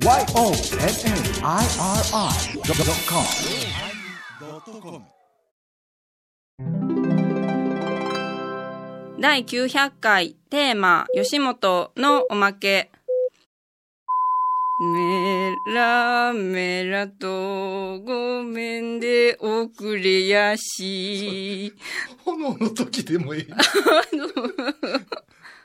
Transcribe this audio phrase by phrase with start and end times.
[0.00, 0.30] YONNIRI.com
[9.20, 12.92] 第900回テーマ吉本のおまけ
[14.80, 21.74] メラメラとごめんで遅れやし。
[22.24, 23.48] 炎の時でもいい。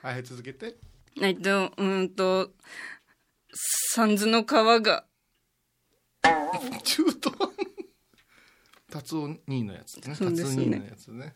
[0.02, 0.74] はい、続けて。
[1.22, 2.50] えっと、うんと、
[3.54, 5.06] 三途の川が、
[6.84, 7.32] 中途
[8.92, 10.16] 達夫兄のやつね。
[10.16, 11.36] そうですね達夫兄のやつね。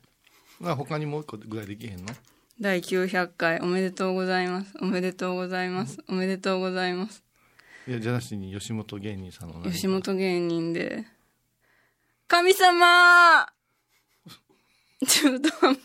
[0.60, 2.14] まあ他にもう一個ぐらいできへんの？
[2.60, 4.74] 第900回おめでとうございます。
[4.82, 6.00] おめでとうございます。
[6.08, 7.24] おめでとうございます。
[7.88, 11.05] いや、じゃなしに吉本芸人さんの吉本芸人で、
[12.27, 13.48] 神様
[15.08, 15.82] 中途半端。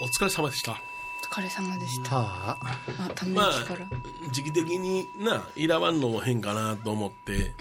[0.00, 0.95] お疲れ様でした。
[1.36, 2.16] お疲れ様でした。
[2.16, 2.80] はあ。
[3.10, 3.86] あ、ためまあ息から。、
[4.32, 7.52] 時期的にな、いらわんのも変かなと思って、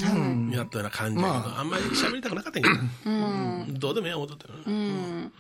[0.56, 4.64] やったような感じやけど、まあ、んまり喋りたくなかったんやけど、どうでもええ思っとったよな。
[4.66, 5.32] うん。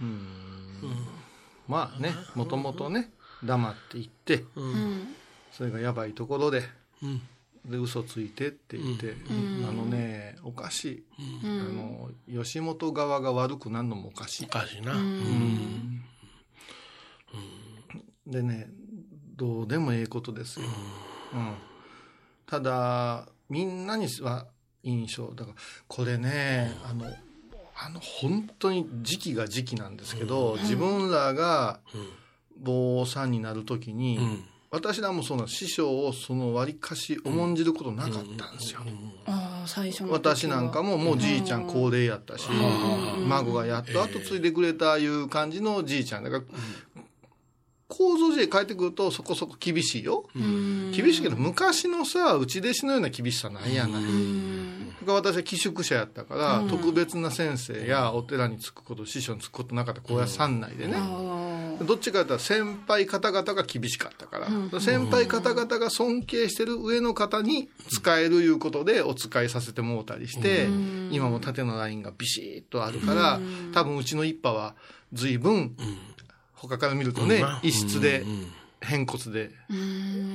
[1.69, 3.09] まあね、もともとね、
[3.41, 5.15] 黙っていって、うん。
[5.53, 6.63] それがやばいところで、
[7.01, 7.21] うん。
[7.63, 11.03] で、嘘ついてって言って、あのね、おかしい。
[11.45, 14.49] あの、吉本側が悪くなるのもおかしいお。
[14.49, 14.93] かしいな。
[14.93, 15.94] うん。
[18.27, 18.67] でね
[19.35, 20.65] どうでもええことですよ、
[21.33, 21.53] うん。
[22.45, 24.47] ただみんなには
[24.83, 27.05] 印象だからこれねあの
[27.77, 31.81] あの本当に時期が時期なんですけど、自分らが
[32.57, 34.43] 坊さんになる時に、うん。
[34.71, 38.81] 私らもその師匠をそのわりかし重んじることなかったんですよ、
[39.25, 40.11] ああ、最初の。
[40.11, 42.49] 私なんかももうじいちゃん高齢やったし、
[43.27, 46.43] 孫がやっと後継いでくれたいう感じのじいちゃんだから、
[47.87, 50.91] 構造時代帰ってくるとそこそこ厳しいよ、うん。
[50.91, 54.03] 厳しいけど昔のさ内弟子のような厳しさないやない、
[55.05, 70.67] 私は寄宿舎やったから、特別な先生やお寺につくこと師匠につくことなかった高野山内でね、あどっちかというと先輩方々が厳しかったから、先輩方々が尊敬してる上の方に使えるいうことでお使いさせてもうたりして、
[71.11, 73.39] 今も縦のラインがビシッとあるから、
[73.73, 74.73] 多分うちの一派は
[75.13, 75.75] 随分、
[76.55, 78.51] 他から見るとね、うん異質でうん
[78.81, 79.51] 偏骨で。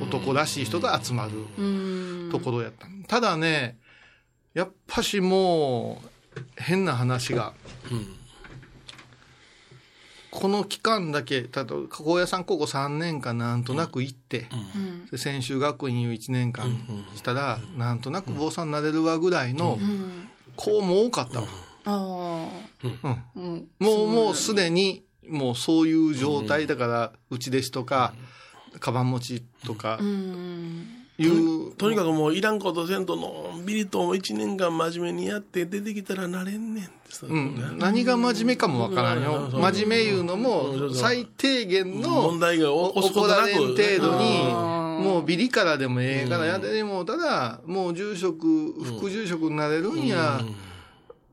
[0.02, 1.62] 男らしい人が集まるう
[2.26, 2.28] ん。
[2.32, 2.86] ところやった。
[3.06, 3.78] ただね、
[4.54, 7.52] やっぱしもう変な話が、
[10.30, 15.06] この期間だけ、例えば高野山高校3年間なんとなく行って、うん。
[15.06, 16.66] で専修学院を1年間
[17.16, 20.28] したら、なんとなく坊さんになれるわぐらいのうん。
[20.56, 21.46] 子も多かったわ。
[21.84, 22.48] ああ。
[22.84, 23.68] うんうん。
[23.78, 28.12] もう、もうすでに、もうそういう状態だから、内弟子とか、
[28.78, 30.86] カバン持ちとかうん。
[31.18, 37.26] いう、とにかくもういらんことせんとのんびりと一年間真面目にやって出てきたらなれんねんってさ。
[37.28, 39.50] うん、何が真面目かもわからんよ。
[39.52, 44.52] うん真面目言うのも、最低限の問題が起こられん程度に、
[45.04, 50.40] もうビリからでもええからやでもうただ、もう住職、副住職になれるんや。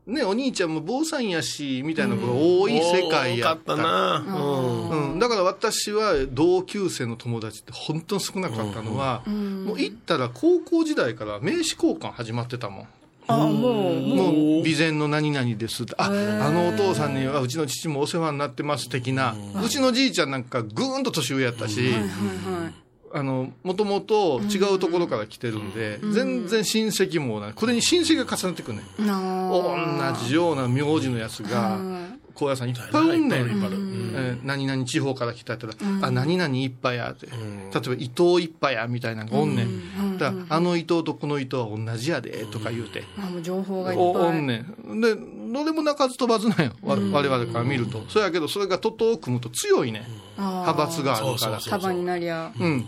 [0.08, 3.58] ね、お兄ちゃんも坊さんやし、みたいなことが多い世界やっ。
[3.60, 4.26] 多かったたな。
[4.26, 5.12] うん。
[5.12, 12.88] うん、だから私は同級生の友達って本当に少なかったのは、もう行ったら高校時代から名刺交換始まってたもん。
[13.28, 15.94] あ、もう、もう、備前の何々ですって。
[15.98, 16.10] あ、あ
[16.52, 19.36] のお父さんにはうちの父もお世話になってます的な。
[19.62, 22.00] うちのじいちゃんなんかぐーんと年上やったし、はいは
[22.70, 22.87] い。
[23.18, 27.54] あの、もともと違うところから来てるんで、全然親戚もない。
[27.54, 28.84] これに親戚が重なってくるね。
[29.00, 31.80] な同じような名字のやつが、
[32.36, 34.42] 高野山いっぱいおんねん。
[34.44, 35.74] 何々地方から来たやったら、
[36.04, 37.26] あ、何々一派やって。
[37.26, 37.36] 例え
[37.72, 40.18] ば伊藤一派やみたいなのがおんねん。
[40.20, 43.04] だからあの伊藤とこの伊藤は同じやで、とか言うて。
[43.18, 44.06] あ、もう情報がいっぱい。
[44.06, 45.02] おおんねん。
[45.02, 46.74] で、どれも鳴かず飛ばずなんよ。
[46.84, 48.04] わ我々から見ると。
[48.08, 50.04] そやけど、それが徒党を組むと強いねん。
[50.38, 51.38] 派閥があるから。
[51.40, 52.52] そうそう束になりゃ。
[52.60, 52.86] うん。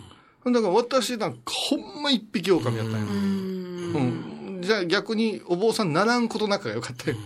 [0.51, 3.07] だから私なんかほんま一匹狼やったんよ。
[3.07, 3.99] う
[4.59, 4.59] ん。
[4.61, 7.17] じゃあ逆にお坊さんならんことなくがよかったよ。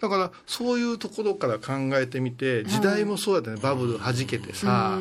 [0.00, 3.56] だからそういうところから考えてみて、時代もそうやったね。
[3.56, 4.98] バブル弾けてさ、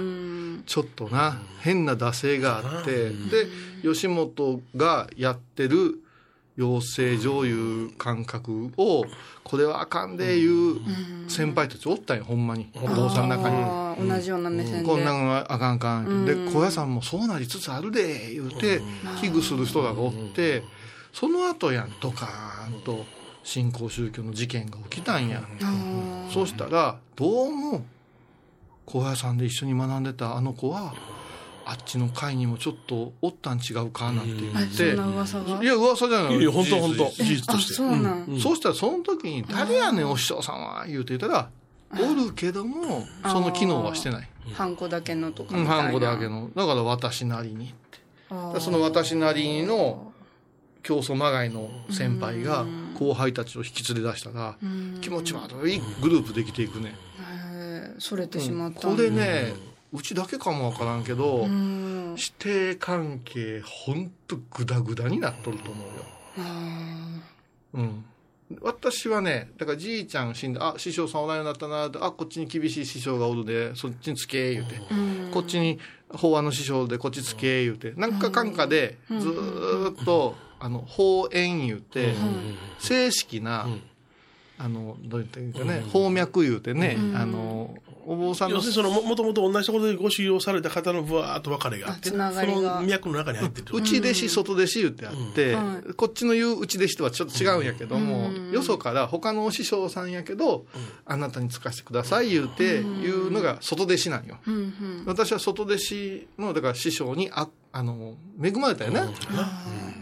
[0.66, 3.48] ちょっとな、変な惰性があって、で、
[3.84, 6.02] 吉本がやってる
[6.56, 9.06] 養成所いう感覚を、
[9.44, 10.80] これはあかんでいう
[11.28, 12.70] 先輩たちおったんよ、ほんまに。
[12.76, 14.10] お父さんの中に。
[14.10, 14.84] 同じような目線で。
[14.84, 16.26] こんなんはあかんあかん。
[16.26, 18.82] で、小屋さんもそうなりつつあるで、言うて、
[19.22, 20.64] 危惧する人らがおって、
[21.14, 23.06] その後やん、ドカーンと
[23.44, 25.44] 新興宗教の事件が起きたんや。
[26.34, 27.86] そうしたら、どうも、
[28.86, 30.94] 高野山で一緒に学んでたあの子は、
[31.68, 35.64] あっちの会にもちょっとおったん違うかなんて言あって、そんな噂が？
[35.64, 36.38] いや、噂じゃない。
[36.38, 37.10] いや本当本当。
[37.10, 37.74] 事実として。
[37.74, 41.50] そうなん、そうしたらその時に、誰やねん、お師匠さんは、言うて言ったら、
[41.94, 44.30] おるけども、その機能はしてない。
[44.54, 45.58] ハンコだけのとか。
[45.58, 46.50] うん、みたいなハンコだけの。
[46.56, 47.70] だから私なりにっ
[48.54, 48.60] て。
[48.60, 50.12] その私なりの
[50.84, 52.66] 競争まがいの先輩が
[53.00, 54.56] 後輩たちを引き連れ出したら、
[55.02, 56.96] 気持ち悪いグループできていくね。
[57.20, 58.00] へー。
[58.00, 58.98] それてしまったこん。
[58.98, 59.54] だれね、
[59.96, 62.16] うちだけかもわからんけど、うん。
[62.18, 65.94] 師弟関係ほんとグダグダになっとると思うよ。
[66.40, 67.22] あ
[67.74, 68.06] うん。
[68.62, 74.80] 私はね、だからじいちゃん死んで、あ、師匠さんおらんようになったなあ、こっちに厳しい師匠がおるで、そっちにつけ、言うて。
[75.32, 77.94] こっちに法案の師匠でこっちつけ、言うて。
[77.94, 82.14] なんかかんかで、ずーっと、あの、法縁言うて、
[82.80, 83.68] 正式な、
[84.60, 92.56] あの、どう言ったらいいかね、法脈言うてね、あの、お坊さんの要するにそのももともと同じところでご修行された方のぶわーっと別れがあってあつながりが。
[92.56, 93.76] その脈の中に入ってると。
[93.76, 95.74] 内弟子、外弟子言ってあって、うん。
[95.76, 100.66] はこっちの言う内弟子とはちょっと違うんやけども、よそから他のお師匠さんやけど、
[101.06, 104.38] あなたにつかせてください言うて、言うのが外弟子なんよ。
[104.46, 105.04] うんうん。
[105.06, 109.02] 私は外弟子の、だから師匠に、あ、あの、恵まれたよね。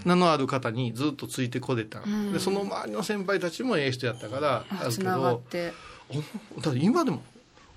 [0.06, 2.02] 名のある方にずっとついてこれた。
[2.32, 7.24] で、その周りの先輩たちもええ人やったから、あるけつながっど、だって今でも、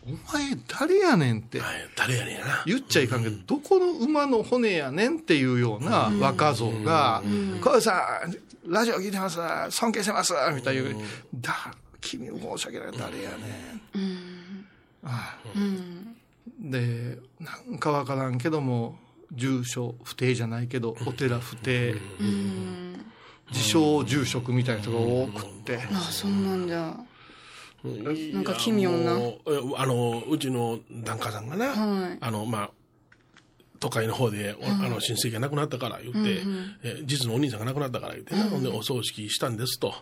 [0.07, 1.61] お前誰やねんって。
[1.61, 2.63] はい誰やねんやな。
[2.65, 7.23] 言っちゃいかんけど、どこの馬の骨やねんっていうような若造が、
[7.61, 9.39] 小林さん、ラジオ聞いてます、
[9.71, 10.91] 尊敬してます、みたいな、
[11.35, 13.37] だ、君申し訳ない、誰やね
[14.01, 14.67] ん。
[15.03, 15.39] ああ。
[15.55, 16.17] うん。
[16.61, 18.99] で、なんかわからんけども、
[19.33, 23.05] 住所不定じゃないけど、お寺不定、うん。
[23.51, 26.97] 自称住職みたいな人が多くって、あそうなんじゃ
[28.33, 29.13] なんか奇妙な。
[29.77, 32.19] あのうちの檀家さんがな、はい。
[32.21, 32.71] あのまあ
[33.79, 36.43] 都会の方で、おあの親戚が亡くなったから言って、
[36.83, 39.95] え実のお兄さんが亡くなったから言ってな、ほんでお葬式したんですと。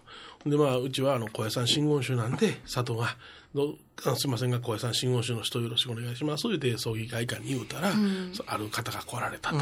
[0.46, 3.16] でまあうちはあの小屋さん真言宗なんで佐藤が
[3.54, 7.92] どうあすいませんが小屋さん真言宗の人よろしくお願いします言って葬儀会館に言うたら、
[8.32, 9.56] そある方が来られたと、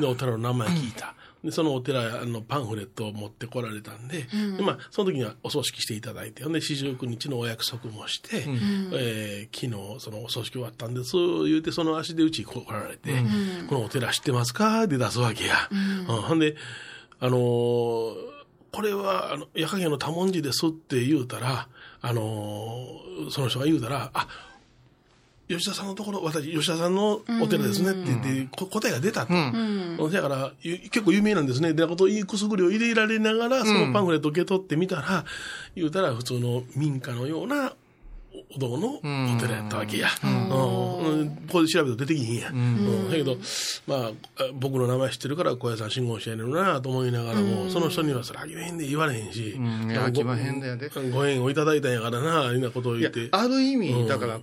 [0.00, 4.26] でお寺の名前聞いた、でそのお寺のパンフレットを持ってこられたんで,、
[4.56, 8.44] でまあ、その時にはお葬式していただいてで四十九日のお約束もして、
[8.92, 11.12] えー昨日そのお葬式終わったんです
[11.46, 13.10] 言うてその足でうちに来られて、
[13.68, 15.54] このお寺知ってますか?」って出すわけや。
[15.70, 16.16] うん。
[16.22, 16.56] ほんで
[17.20, 18.34] あのー
[18.72, 21.68] これは、あの、矢影の多文字ですって言うたら、
[22.00, 24.26] あのーその人が言うたら、あ、
[25.48, 30.10] 吉田さんのところ、私、吉田さんのお寺ですねって言って、こ答えが出たと。
[30.10, 31.74] だから、ゆ結構有名なんですね。
[31.74, 35.24] でなこといくすぐりを入れられながら、そのパンフレットを受け取ってみたら、
[35.76, 37.74] 言うたら普通の民家のような
[38.54, 39.00] お堂のお
[39.38, 40.08] 寺やったわけや。
[40.22, 41.20] うん。
[41.20, 41.30] うん。
[41.46, 42.50] ここで調べると出てきひんや。
[42.50, 43.10] うん。
[43.10, 43.36] だけど、
[43.86, 44.12] まあ、あ
[44.54, 49.90] 僕の名前知ってるから、小屋さん信号してやねるなと思いながらも、その人にはそれあげへんで言われへんし、うん。
[49.90, 50.90] いや、ご飽きまへんだよで。
[51.12, 54.40] ご縁をいただいたんやからな、いうなことを言って。、ある意味、だから、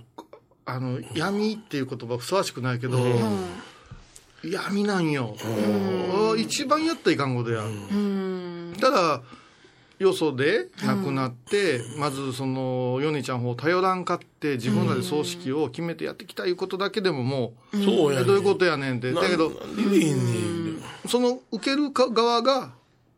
[0.64, 2.98] あの、闇っていう言葉ふさわしくないけど、
[4.42, 5.36] 闇なんよ。
[6.36, 7.62] 一番やったらいかんことや。
[7.62, 9.22] うんただ、
[9.98, 19.12] よそで亡くなって、まずその、ヨネちゃん方頼らんかって、自分らで葬式を決めてやってきたいうことだけでももう、そうやねんどういうことやねんって。
[19.12, 19.52] だけど。
[21.08, 22.72] その受けるか側が、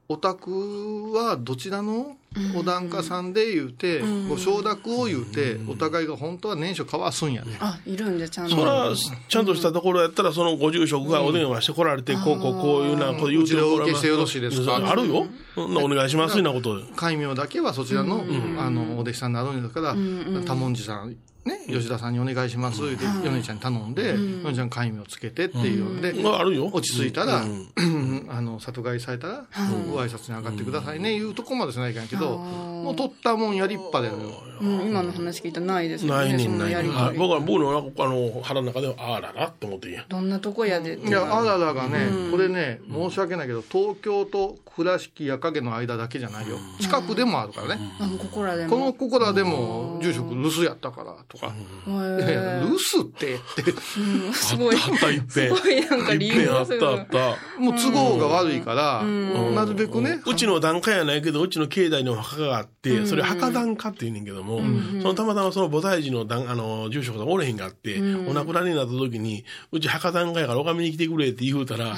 [0.08, 2.16] お宅はどちらの
[2.54, 7.56] お檀家さんで言うて、ご承諾を言うて、お互いが本当は年初交わすんやね。
[7.58, 8.56] あいるんじゃちゃんと。
[8.56, 8.90] そら、
[9.28, 15.26] ちゃんとしたところやったら、そのご住職がお電話して来られて、こうこうこういうようなこと言うてお受けしてよろしいですかあるよ。
[15.54, 16.84] そんなお願いします、なことで。
[16.96, 18.24] 戒名だけはそちらの、
[18.58, 19.96] あの、お弟子さんになるんだから、
[20.44, 26.70] 多文字さん、ね、吉田さんにお願いします、って、米ちゃんに頼んで、米ちゃん戒名をつけてっていうので、まあ、あるよ。
[26.72, 29.46] 落ち着いたら、あの、里帰りされたら、
[29.90, 34.14] ご挨拶に上がってくださいね、いうとこまでしないかんやけど、もう取ったもんや立派だよ。
[34.60, 36.90] うん今の話聞いたらないですねそないねん、ないね。
[37.18, 40.04] 僕は、僕のあの腹の中では、あららって思ってんや。
[40.08, 46.56] どんなとこやでっていや、あららがね、これね、申し訳ないけど、東京と倉敷矢影の間だけじゃないよ。
[46.80, 47.80] 近くでもあるからね。
[47.98, 48.70] あここらでも。
[48.70, 51.52] このここらでも、住職留守やったから、とか。
[51.86, 53.70] いやいや、留守って、って。
[53.98, 54.76] うんすごい。
[54.76, 55.56] あった、いっぺん。
[55.56, 56.44] すごいなんか理由い。
[56.44, 57.60] っぺんあった、あった。
[57.60, 64.60] もう都合が悪いから、なるべくね、うちの檀家やないけど、うちの境内にお墓があって、それ墓檀家って言うねんけども、
[65.02, 67.98] そのたまたまその菩提寺の檀あの、住職さんおれへんがあって、
[68.28, 71.96] お亡くなりになった時に、うち墓檀家やから拝みに来てくれって言うたら、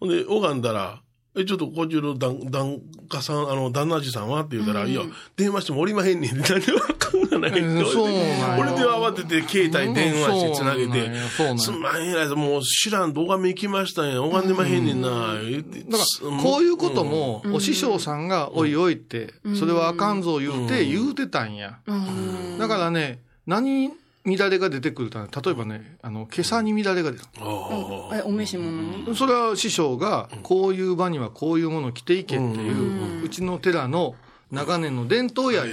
[0.00, 1.00] ほんで、拝んだら、
[1.38, 5.02] え、ちょっと、こちらの旦、旦家さん、あの、旦那じさんはって言うたら、いや、
[5.36, 6.36] 電話してもおりまへんねん。
[6.40, 7.60] 何でわかんがない。
[7.60, 11.10] うんそうなんや俺で慌てて携帯電話してつなげて、
[11.58, 14.22] すんまへんやもう知らんと拝み行きましたんや。
[14.22, 15.80] 拝んでまへんねんな、言って。
[15.80, 21.78] だから、こういうことも、お師匠さんが、おいおいって、それはあかんぞ言うて、言うてたんや。
[21.86, 23.90] うんだからね、何
[24.26, 27.24] 乱れが出てくるとね、例えばね、あの、今朝に乱れが出た。
[27.38, 29.16] ああえお召し物に？
[29.16, 34.16] それは師匠が、こういう場にはこういうものを着ていけっていう、うちの寺の
[34.50, 35.70] 長年の伝統やい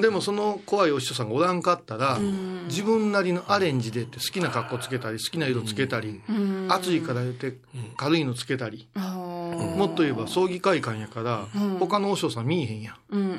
[0.00, 2.18] でもその怖いお師匠さんがおらんかったら、
[2.68, 6.22] 自分なりのアレンジでって好きな格好つけたり、好きな色つけたり、
[6.68, 7.56] 暑いから言って
[7.96, 11.46] 軽いのつけたり、あもっと言えば葬儀会館やから、
[11.78, 12.96] 他のお師匠さん見えへんやん。
[13.10, 13.32] うんうんう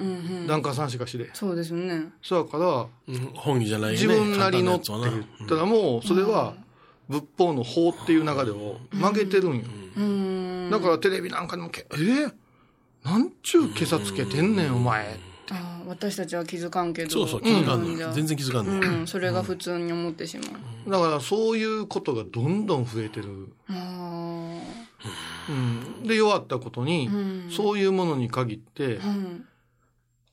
[0.44, 1.30] ん檀家さんしかしで。
[1.34, 3.94] そうですねそうやから、うん本気じゃないね。
[3.94, 6.54] 自分なりのって言ったらもう、それは
[7.10, 9.64] 仏法の法っていう流れを曲げてるんよ。
[9.98, 11.96] うんだからテレビなんかでもけ、え？
[11.96, 12.34] ー
[13.04, 15.18] なんちゅう今朝つけてんねん、お前。
[15.50, 18.14] あ私たちは気づかんけどそうそう、気づかんうんねん。
[18.14, 19.00] 全然気づかんねん。
[19.00, 20.44] うんそれが普通に思ってしま
[20.88, 23.48] うだからそういうことがどんどん増えてる。
[23.70, 24.60] あ
[25.50, 25.52] う
[26.04, 27.52] ん、で、弱ったことに、ん。
[27.52, 29.46] そういうものに限って、あうん。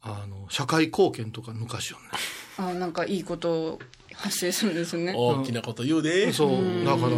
[0.02, 2.70] あの、社会貢献とか抜かしようね。
[2.70, 3.78] あなんかいいこと
[4.14, 5.12] 発生するんですね。
[5.16, 6.32] 大きなこと言うで。
[6.32, 7.10] そう、だから、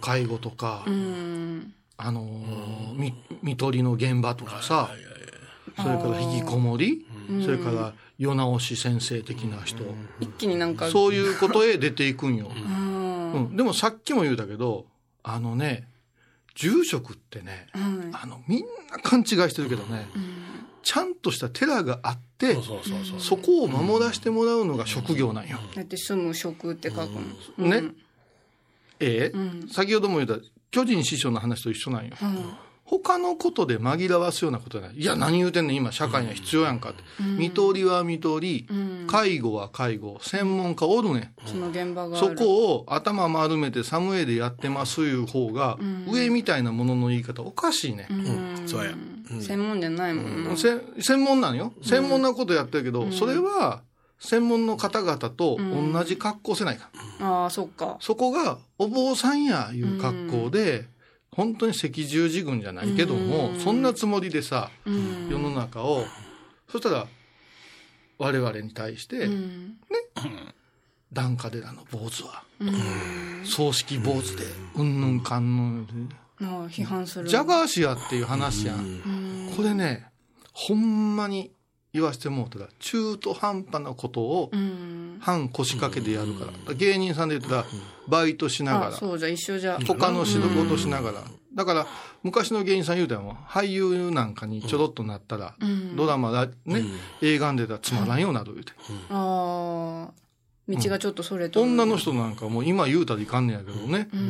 [0.00, 1.72] 介護とか、うん。
[1.96, 4.90] あのー、み、見取りの現場とかさ、
[5.76, 7.06] それから引きこもり、
[7.44, 9.84] それから世直し先生的な人、
[10.20, 10.90] 一気になんか。
[10.90, 12.50] そういうことへ出ていくんよ。
[12.54, 13.32] うん。
[13.32, 14.86] うん、でもさっきも言うたけど、
[15.22, 15.88] あのね、
[16.54, 20.06] 住職ってね、うんあの、みんな勘違いしてるけどね、
[20.82, 23.20] ちゃんとした寺があってそう、そうそうそう。
[23.20, 25.58] そこを守らせてもらうのが職業なんよ。
[25.74, 27.10] だって住む職って書く
[27.58, 27.90] のね。
[29.00, 32.14] ええ、ん先ほども言った、巨人師匠の話と一緒なんよ。
[32.86, 34.96] うん他のことで紛らわすようなことじゃない。
[34.98, 37.02] いや、何言うてんねん、今、社会には必要やんかって。
[37.22, 38.68] 見取りは見取り、
[39.06, 41.34] 介護は介護、専門家おるねん。
[41.46, 48.06] その現場があそるこを頭丸めてサムエでやってますいう方が、上みたいなものの言い方おかしいね。
[48.10, 48.92] うんそうや。
[49.40, 50.22] 専門じゃないも
[50.52, 51.72] ん専門なのよ。
[51.82, 53.82] 専門なことやってるけど、それは、
[54.20, 56.90] 専門の方々と同じ格好せないか。
[57.20, 60.86] ああそっかそこが、お坊さんやいう格好で、
[61.36, 65.28] 本当に赤十字軍じゃないけども、そんなつもりでさ、うん。
[65.28, 66.04] 世の中を、
[66.70, 67.06] そしたら、
[68.18, 69.76] 我々に対して、うん。
[71.12, 72.44] 檀家寺の坊主は、
[73.44, 74.44] 葬式坊主で、
[74.76, 77.28] うんぬんかんぬんで、批判する。
[77.28, 79.52] ジャガー氏やっていう話やん。
[79.56, 80.06] これね、
[80.52, 81.52] ほんまに
[81.94, 85.16] 言わせてもうたら、中途半端なことをうん。
[85.20, 86.74] 半腰掛けでやるから。
[86.74, 87.64] 芸人さんで言ったら、
[88.08, 89.78] バイトしながら、あそうじゃ一緒じゃ。
[89.86, 91.22] 他の仕事しながら。
[91.54, 91.86] だから、
[92.24, 95.54] 昔の芸人さん言うたらも俳優なんかにちょろっとなったら、
[95.96, 96.82] ドラマだ、ね、
[97.22, 98.72] 映画に出たらつまらんようになる言うて。
[99.10, 100.24] ああ
[100.66, 101.62] 道がちょっとそれと。
[101.62, 104.22] 女の人なんかもう今言うたらいかんねやけどね、あの、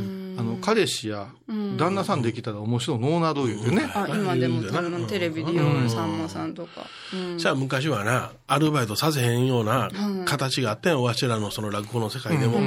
[0.64, 1.28] 彼氏や
[1.76, 3.82] 旦那さんできたら面白いノーナル言うてね。
[3.94, 6.86] あ今でも多分テレビで言うさんまさんとか。
[7.12, 7.38] うん。
[7.38, 9.90] じゃあ昔はな、アルバイトさせへんような
[10.24, 12.60] 形があったんよ、わしらのその落語の世界でも。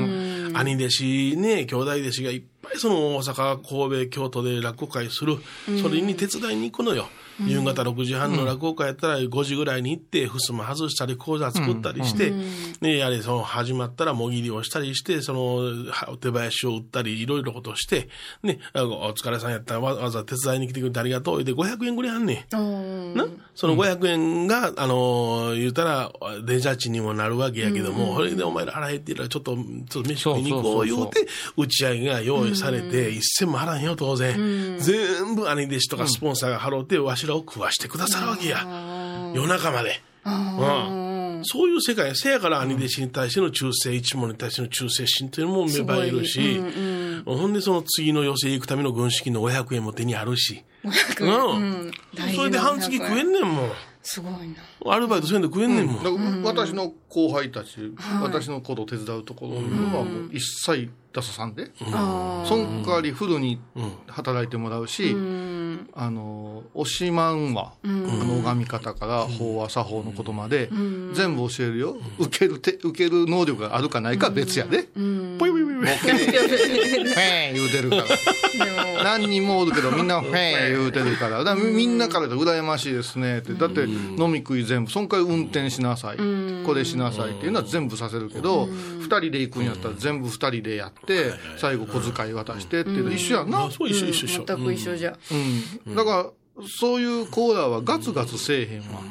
[0.64, 5.38] 兄弟子ね、兄弟弟子がいっぱいその大阪、神戸、京都で落語会する。
[5.82, 7.08] それに手伝いに行くのよ。
[7.46, 12.34] 夕方6時半の落語会やったら5時ぐらいに行って、ふすま外したり、講座作ったりして、
[12.82, 18.10] ね、やれ、その始まったらもぎりをしたりして、その、手囃子を打ったり、いろいろことして、
[18.42, 21.44] ね、あお疲れさんやったらわわざわざ手伝いに来てくれてありがとう。
[21.44, 23.16] で、500円ぐらいあんねん。
[23.16, 26.12] な、その500円が、あのー言うたら、
[26.44, 34.78] デジャチにもなるわけやけども、それでお前ら払えって言ったら、ちょっと、ちょっと飯食いに行こう言うて、打ち上げが用意されて、一銭も払わんよ、当然。
[34.80, 38.66] 全部兄弟子とかスポンサーが払うて、わしらを食わしてくださるわけや。
[39.34, 40.02] 夜中まで。
[40.26, 41.18] うん。
[41.44, 46.60] そういう世界、せやから兄弟子に対しての忠誠、一門に対しての忠誠心というのも芽生えるし、
[47.26, 50.64] ほんでその次の寄せ行くための軍資金の500円も手にあるし。
[50.84, 51.92] うん。
[52.36, 53.72] それで半月食えんねんもん。
[54.10, 56.04] すごいなアルバイトせんで食えんねんもん。
[56.04, 59.62] だから私の後輩たち、私のことを手伝うところは
[60.06, 63.60] もう一切出ささんで、あその代わりフルに
[64.08, 65.16] 働いてもらうし、
[65.94, 70.70] あの、おしまんは、あの、拝み方から法話作法のことまで、
[71.14, 71.98] 全部教えるよ。
[72.20, 74.88] 受けるて、受ける能力があるかないかは別やで。
[74.94, 79.04] フェー言うてるから。
[79.04, 81.44] 何人もおるけどみんなフェー言うてるから。
[81.44, 83.40] だみんなからで羨ましいですね。
[83.40, 83.54] って。
[83.54, 86.18] だって飲み食い全部、そんかい運転しなさい。
[86.66, 88.68] これしなさいっていうのは全部させるけど、
[89.00, 90.97] 二人で行くんやったら全部二人でやって、
[91.58, 93.72] 最後小遣い渡してっていうの一緒やんなあ。
[93.72, 94.46] そう一緒一緒一緒。
[94.46, 95.18] 全く一緒じゃ。
[95.86, 95.96] うん。
[95.96, 99.02] だから、そういうコーラはガツガツせえへんわ。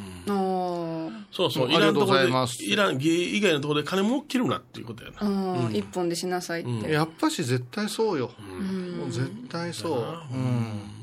[1.36, 1.68] そうそう。
[1.68, 5.70] ありがとうございますイラン芸以外のところで金も切るなっていうことやな。
[5.70, 6.90] 一本でしなさいって。
[6.90, 8.30] やっぱし絶対そうよ。
[9.08, 10.34] 絶対そう。
[10.34, 10.96] うん。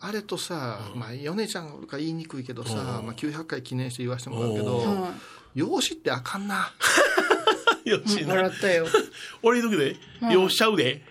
[0.00, 5.12] あれとさ、まあ、米ちゃんが言いにくいけどさ、まあ、900回記念して言わせてもらうけど、は
[5.54, 6.72] 養子ってあかんな。
[7.96, 8.00] い。
[8.00, 8.34] よしな。
[8.34, 8.86] 笑ったよ。
[9.42, 11.02] 俺言うときで、よっしゃうで。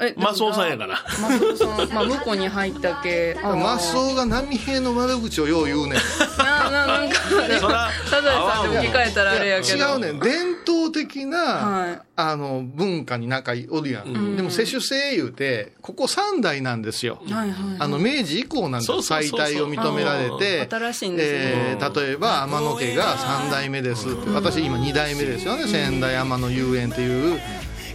[0.00, 1.02] えマスオさんやから。
[1.20, 3.36] マスオさん、まあ、向こうに入ったけ。
[3.42, 5.98] あーマスオが波平の悪口をよう言うねん。
[6.38, 7.16] なななんか、
[7.60, 9.78] そらサザエさんで置き換えたらあれやけど。
[9.78, 10.20] 違うねん。
[10.20, 14.36] 伝統的な、はいあの、文化に中おるやん。
[14.36, 17.20] でも、世襲制言うて、ここ3代なんですよ。
[17.30, 17.54] はいはい。
[17.78, 20.66] あの、明治以降なんです再退を認められて。
[20.68, 24.30] 新しいんですねえー例えば、天野家が3代目ですって。
[24.30, 25.66] 私今2代目ですよね。
[25.66, 27.40] 仙台天野遊園っていう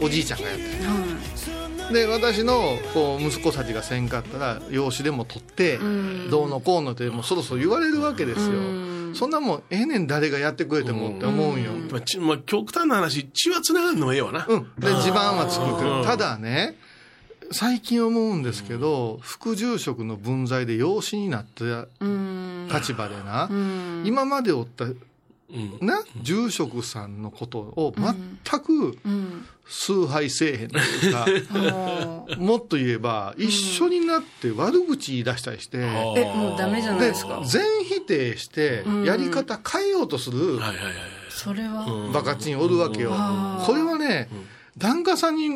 [0.01, 0.69] おじいちゃんがやってる。
[1.93, 5.77] で私のこう息子たちがせんかったら養子でも取って
[6.29, 8.53] どうのこうのってもうそろそろ言われるわけですよ。
[9.13, 11.71] そんなもんええねん誰がやってくれてもって思うんよ。
[11.91, 14.45] まあ、ちまあ、極端な話、血は繋がるのもええわな。
[14.49, 14.71] うん。
[14.79, 15.99] で地盤は作ってうん。
[15.99, 16.75] るただね
[17.51, 22.67] 最近思うんですけど副住職の分際で養子になったうん。
[22.73, 24.03] 立場でなうん。
[24.05, 24.85] 今までおった
[25.51, 25.87] うん。
[25.87, 29.45] な住職さんのことを全くうん。
[29.65, 37.41] 崇拝せえへんというかあー もっと言えば一緒になって悪口言い出したりして、え、もうダメじゃないでですか？
[37.45, 40.59] 全否定してやり方変えようとする。
[41.29, 42.09] それは。
[42.13, 43.11] バカチンおるわけよ。
[43.65, 44.27] これはね
[44.77, 45.49] 檀家さんに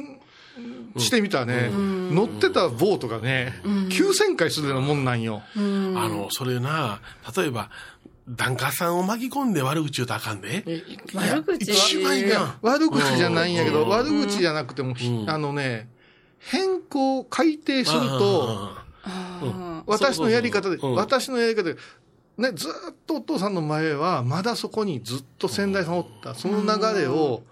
[0.97, 5.43] してみたらね乗ってたボートがね9000回するようなもんなんよ。
[5.55, 7.01] あの、それな、
[7.35, 7.69] 例えば、
[8.29, 10.63] 檀家さんを巻き込んで悪口言うとあかんで。
[11.13, 12.57] 悪口一番いかん。
[12.61, 14.95] 悪口じゃないんやけど悪口じゃなくても
[15.27, 15.89] あのね
[16.39, 18.71] 変更改定すると
[19.03, 21.75] あ私のやり方で、私のやり方で、
[22.37, 22.71] ね、ずっ
[23.05, 26.35] とお父さんの前は、まだそこにずっと先代さんおった。
[26.35, 27.43] その流れを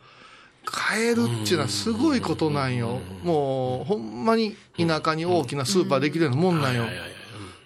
[0.92, 3.00] 変えるっていうのはすごいことなんよ。
[3.24, 6.86] もう、ほんまに田舎に大きなスーパーできるようなもんなんよ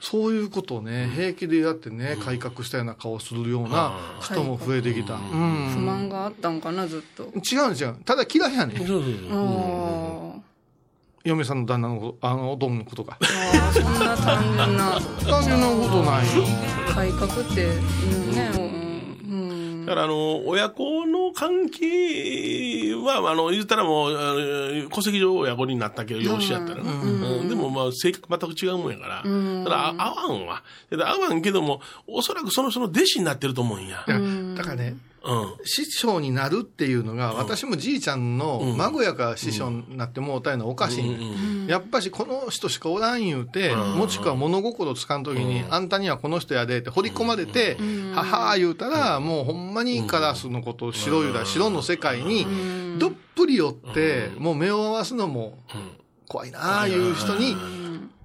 [0.01, 5.17] そういうことをね、平気でやってね、改革したような顔するような人も増えてきた。
[5.17, 5.35] 不
[5.79, 7.23] 満があったんかな、ずっと。
[7.23, 7.95] 違うん違う。
[8.05, 8.77] ただ嫌いやねん。
[8.77, 10.41] そうそうそう。
[11.25, 13.17] 嫁さんの旦那のあの、おどんのことが。
[13.73, 16.43] そんな単純な単純なことないよ。
[16.93, 17.69] 改革って、う
[18.31, 18.78] んね、うん。
[19.89, 26.91] だから、あの、親子の関係は、あの、言ったらもう、戸籍上親子になったけど、養子やったらな。
[26.91, 29.23] うんでも、まあ、性格全く違うもんやから。
[29.23, 30.63] ただ、あ合わんわ。
[30.91, 34.05] 合わんけども、おそらくその人の弟子になってると思うんや。
[34.05, 35.01] だからね、うん。
[35.63, 47.77] 師匠になるっていうのが、私もじいちゃんの孫やから師匠になってもうたいのはおかしいね、やっぱしこの人しかおらん言うて、もしくは物心つかんときに、あんたにはこの人やでって掘り込まれて、
[48.13, 52.45] ははー言うたら、もうほんまにカラスのことを白言うたら白の世界に
[52.99, 55.57] どっぷり寄って、もう目を合わすのも
[56.27, 57.55] 怖いなあいう人に、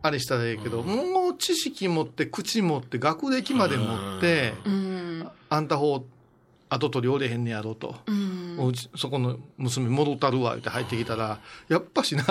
[0.02, 5.28] あれしたらええけど、もう知識持って、口持って、学歴まで持って、うん。
[5.48, 6.04] あんた方、
[6.74, 7.96] 後取りおれへんねやろと。
[8.06, 8.56] うん。
[8.58, 12.24] おうちそこの娘戻ったるわって入ってきたら、やっぱしな、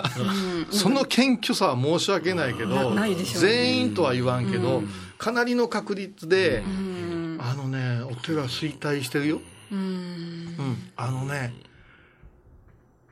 [0.72, 4.84] その謙虚さは申し訳ないけど、ね全員とは言わんけど、
[5.18, 7.38] かなりの確率で、うん。
[7.42, 9.42] あのね、お寺衰退してるよ。
[9.72, 9.80] うん。
[9.80, 10.92] うん。
[10.96, 11.54] あのね、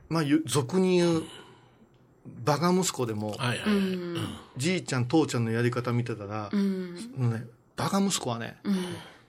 [0.08, 1.22] まあ、ゆ俗に言う、
[2.44, 3.58] バカ息子でも、はいはい。
[4.56, 6.94] じいちゃん、父ちゃんのやり方見てたら、うん。
[7.16, 7.44] ね、
[7.76, 8.76] バカ息子はね、うん。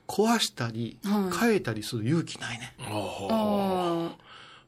[0.07, 2.75] 壊したり、はい変えたりする勇気ないね。
[2.89, 4.15] おーあ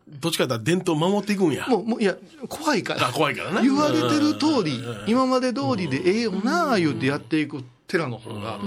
[0.07, 1.65] どっちかというと伝統を守っていくんや。
[1.67, 2.15] もう、もう、いや、
[2.47, 3.11] 怖いからあ、。
[3.11, 3.61] 怖いからな。
[3.63, 8.59] 言われてる通りうん、今まで通りでええよなあ言うてやっていく寺の方が。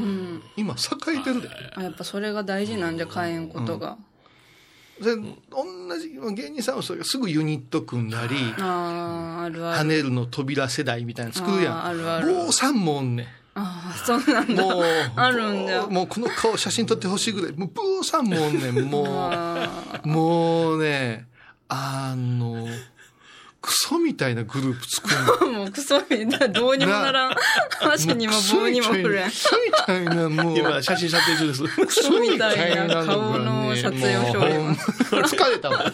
[0.56, 1.48] 今栄えてるで。
[1.76, 3.96] あやっぱそれが大事なんじゃ、変えんことが。
[5.00, 9.78] で同じ芸人さんはそれがすぐユニット組んだり、ああ、あるある。
[9.80, 11.74] 跳ねるの扉世代みたいなの作るやん。
[11.76, 13.26] あーあるある坊さんもおんねん。
[13.60, 14.62] ああ、そうなんだ。
[14.62, 14.84] もう、
[15.16, 15.86] あるんだ。
[15.88, 18.74] もうこの顔写真撮ってほしいぐらい、もう坊さんもおんねん。
[18.88, 19.68] もあ
[20.04, 21.26] う、もうね、
[21.68, 22.68] あの、
[23.60, 25.08] クソみたいなグループ作
[25.42, 25.58] るの。
[25.58, 27.36] もうクソみたいな、どうにもならん。
[27.92, 29.30] 足にも棒にも振れん。
[29.30, 30.58] クソみたいな、もう。
[30.58, 31.62] 今、写真撮影中です。
[31.64, 34.90] クソみたいな顔の撮影をしょります。
[35.34, 35.92] 疲れたわ。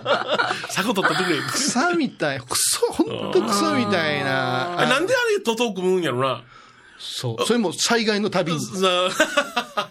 [0.70, 1.38] 柵取ったってくれ。
[1.52, 2.40] 草みたい。
[2.40, 4.80] クソ、ほんとクソみたいな。
[4.80, 6.42] あなんであれとと組むんやろな。
[7.02, 7.44] そう。
[7.44, 8.60] それも災害のたびに。
[8.60, 9.10] さ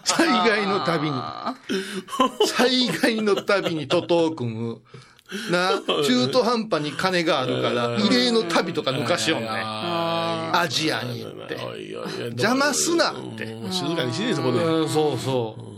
[0.04, 1.16] 災害のたびに。
[2.46, 4.80] 災害のたびに徒党を組む。
[5.50, 9.48] な、中途半端に金があるから、異例の旅とか抜かしよんね。
[9.48, 11.58] アジアに行って。
[12.30, 14.58] 邪魔すなって静かにしねえそこで。
[14.58, 15.71] うん、そうそう。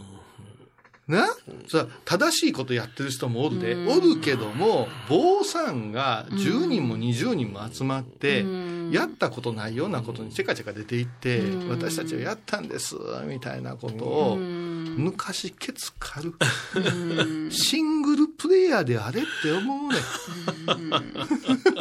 [1.06, 1.26] な
[1.68, 8.44] さ正しいことやってる人もおるで、おるけども、坊さんが10人も20人も集まって、
[8.90, 17.50] やったことないようなことにチェカチェカ出ていって、私たちはやったんです、みたいなことを、昔ケツ狩る。
[17.50, 19.96] シングルプレイヤーであれって思うね。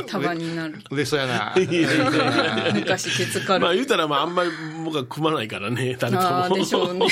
[0.08, 0.76] 束になる。
[0.92, 1.54] 嬉しそうやな。
[2.74, 3.60] 昔ケツカル。
[3.66, 4.50] まあ言うたらまああんまり
[4.86, 6.56] 僕は組まないからね、誰とああ、も。
[6.56, 7.06] でしょうね。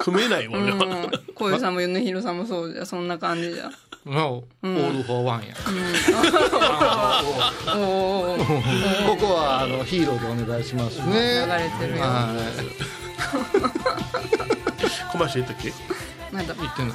[0.00, 0.72] 組めないもんね。
[0.72, 1.10] うん。
[1.36, 3.70] 小遊さんも米広さんもそうじゃ、そんな感じじゃ。
[4.04, 5.54] のオール・フォー・ワンや。
[9.06, 11.46] ここはあのヒーローでお願いしますね。
[11.46, 12.02] れてるよ。
[12.02, 12.38] はい。
[15.12, 15.72] コマーシャル言ったっけ？
[16.32, 16.52] まだ。
[16.54, 16.94] 言ってんの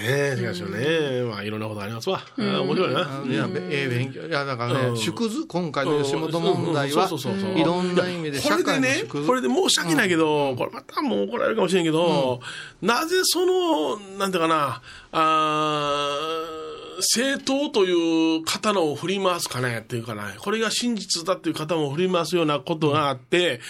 [0.00, 2.22] ねえ、しかしね、まあいろんなことありますわ。
[2.38, 3.22] あー面白いな。
[3.26, 4.26] いや、べええ勉強。
[4.26, 4.96] いや、だからね、うん。
[4.96, 7.08] 縮図、今回の吉本問題はうん。
[7.10, 9.26] そうそうそうそう、いろんな意味で社これでね会の縮、図。
[9.28, 12.40] これで申し訳ないけど、これまたもう怒られるかもしれんけど、
[12.80, 14.82] なぜその、なんていうかな、
[15.12, 23.60] あー政党という刀を振り回すかねっていうかな、これが真実だっていう刀を振り回すようなことがあって、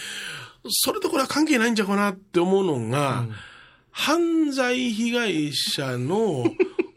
[0.69, 3.25] それとこれは関係ないんじゃうかなって思うのが、
[3.91, 6.45] 犯罪被害者の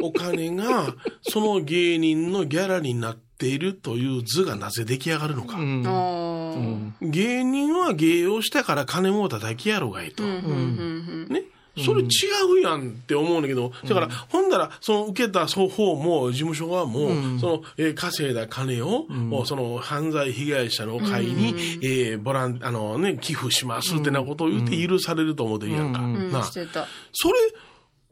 [0.01, 5.59] お金が、 その芸人のギャラになっているという図がなぜ出来上がるのか。
[5.59, 6.95] うん。
[7.01, 10.23] 芸人は芸をしたから金も叩きやろうがいと。
[10.23, 11.43] うんうんうんね。
[11.77, 12.07] それ違
[12.59, 17.09] うやんって思うんだけど、だから、ほんなら、その受けた方も、事務所側も、
[17.41, 26.01] その、えー稼いだ金を、もうその、犯罪被害者の会に、えーボラン、あのね、寄付しますってなことを言って許されると思ってるやんか。
[26.01, 26.31] うん。
[26.33, 26.43] なあ。
[26.45, 26.65] それ、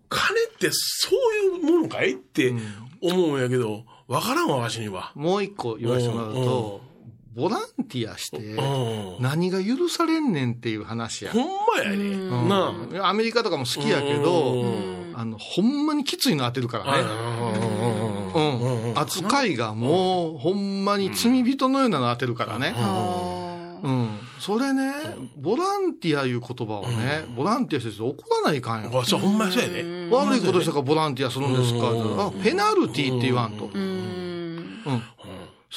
[0.09, 1.11] 金ってそ
[1.55, 2.53] ういうものかいって
[3.01, 5.13] 思うんやけど、わからんわ、わしには。
[5.15, 6.81] もう一個言わせてもらうと、
[7.35, 9.23] ボランティアして、うん。
[9.23, 11.33] 何が許されんねんっていう話や。
[11.33, 12.49] ほんまやね。
[12.49, 12.93] なあ。
[12.93, 17.03] いやアメリカとかも好きやけどうん、あの、ほんまにきついの当てるからね。
[18.35, 18.99] うん。
[18.99, 22.75] 扱いがもう、ほんまに罪人のようなの当てるからね。
[23.83, 24.19] うん。
[24.39, 24.93] それね、
[25.37, 29.01] ボランティアいう言葉をね、ボランティアして怒らないかんよ。
[29.01, 30.09] あ、そう、ほんまやそうやね。
[30.11, 31.89] 悪いことしたからボランティアするんですか
[32.27, 33.71] あペナルティって言わんと。
[33.73, 34.83] うん。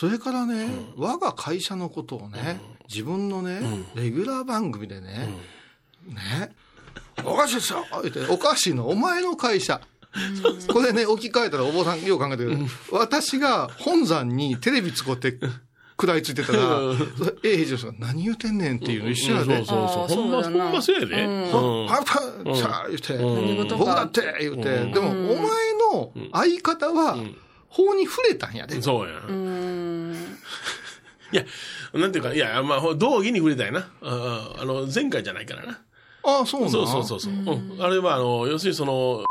[0.03, 0.09] うん。
[0.09, 3.61] それからね、我が会社のことをね、自分のね、
[3.95, 5.29] レギュラー番組でね、
[6.07, 6.55] ね、
[7.23, 9.81] おかしいですよ言って、おかしいの、お前の会社。
[10.71, 12.65] これね、置き換えたらお坊さんよう考えてくれる。
[12.91, 15.37] 私が本山にテレビ使って
[15.91, 16.59] 食らいついてたら、
[17.43, 19.57] ええ、平常さん何言うてんねんっていうの一緒やで。
[19.57, 20.17] そうそうそう。
[20.17, 21.25] ほんま、ほんまそうやで。
[21.25, 21.87] うん。
[21.87, 22.13] パパ
[22.55, 23.75] さあ言って、何事か。
[23.77, 25.45] 僕だって言って、でもお前
[25.91, 27.17] の相方は
[27.75, 28.81] 法に触れたんやで。
[28.81, 29.19] そうや。
[29.27, 30.15] うん。
[31.33, 31.43] いや、
[31.93, 33.89] なんていうか、いや、まあ、道義に触れたいな。
[34.01, 35.79] ああの、前回じゃないからな。
[36.23, 36.69] ああ、そうなん？
[36.71, 37.33] そうそうそうそう。
[37.33, 37.77] うん。
[37.81, 39.23] あれは、あの、要するにその、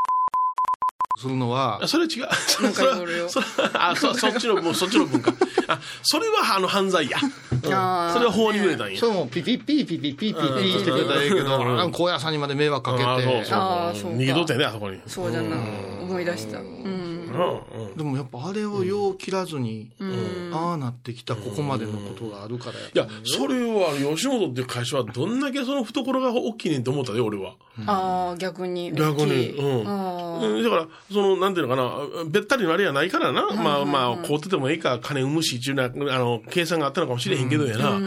[1.17, 2.27] するのはあ、それ違う。
[2.47, 5.33] それなんか言われるよそれあ、そ、そっちの、もうそっちの文化。
[5.67, 7.17] あ、それは、あの、犯罪や。
[7.21, 7.31] うん
[7.61, 9.07] それは法に触れたんやそ。
[9.07, 13.31] れもピピピピピピピピしてくれたらええけど、うんあの高野山にまで迷惑かけあそうて。
[13.31, 15.01] そうそうか逃げとったよね、あそこに。
[15.07, 15.55] そうじゃな。
[16.01, 16.59] 思い出した。
[16.59, 17.14] うん。
[17.35, 17.45] な。
[17.45, 17.97] うん。
[17.97, 20.51] でもやっぱあれをよう切らずに、うん。
[20.53, 27.55] ああなってきたここまでのことがあるからやいやそれは、吉本っていう会社はどんだけその懐が大きいねんと思ったで、俺は。
[27.85, 28.91] ああ、逆に。
[28.93, 29.25] 逆に。
[29.25, 29.59] 大きい。
[29.59, 30.63] うん。
[30.63, 33.47] だから、その、なんていうのかな、べったりのあれやないからな。
[33.51, 37.91] まあまあ、こうっててもいいか、金生むしっていうような、あの、計算があったのかもしれへんけどやな。
[37.93, 38.05] そり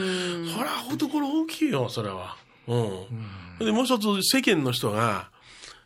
[0.65, 2.37] ゃ、懐大きいよ、それは。
[2.67, 2.77] う
[3.63, 3.65] ん。
[3.65, 5.31] で、もう一つ、世間の人が、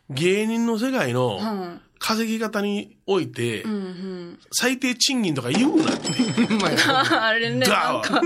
[0.09, 4.39] 芸人の世界のうん稼ぎ方において、うんうん。
[4.51, 6.09] 最低賃金とか言うなって。
[7.17, 8.21] あれね、なんか、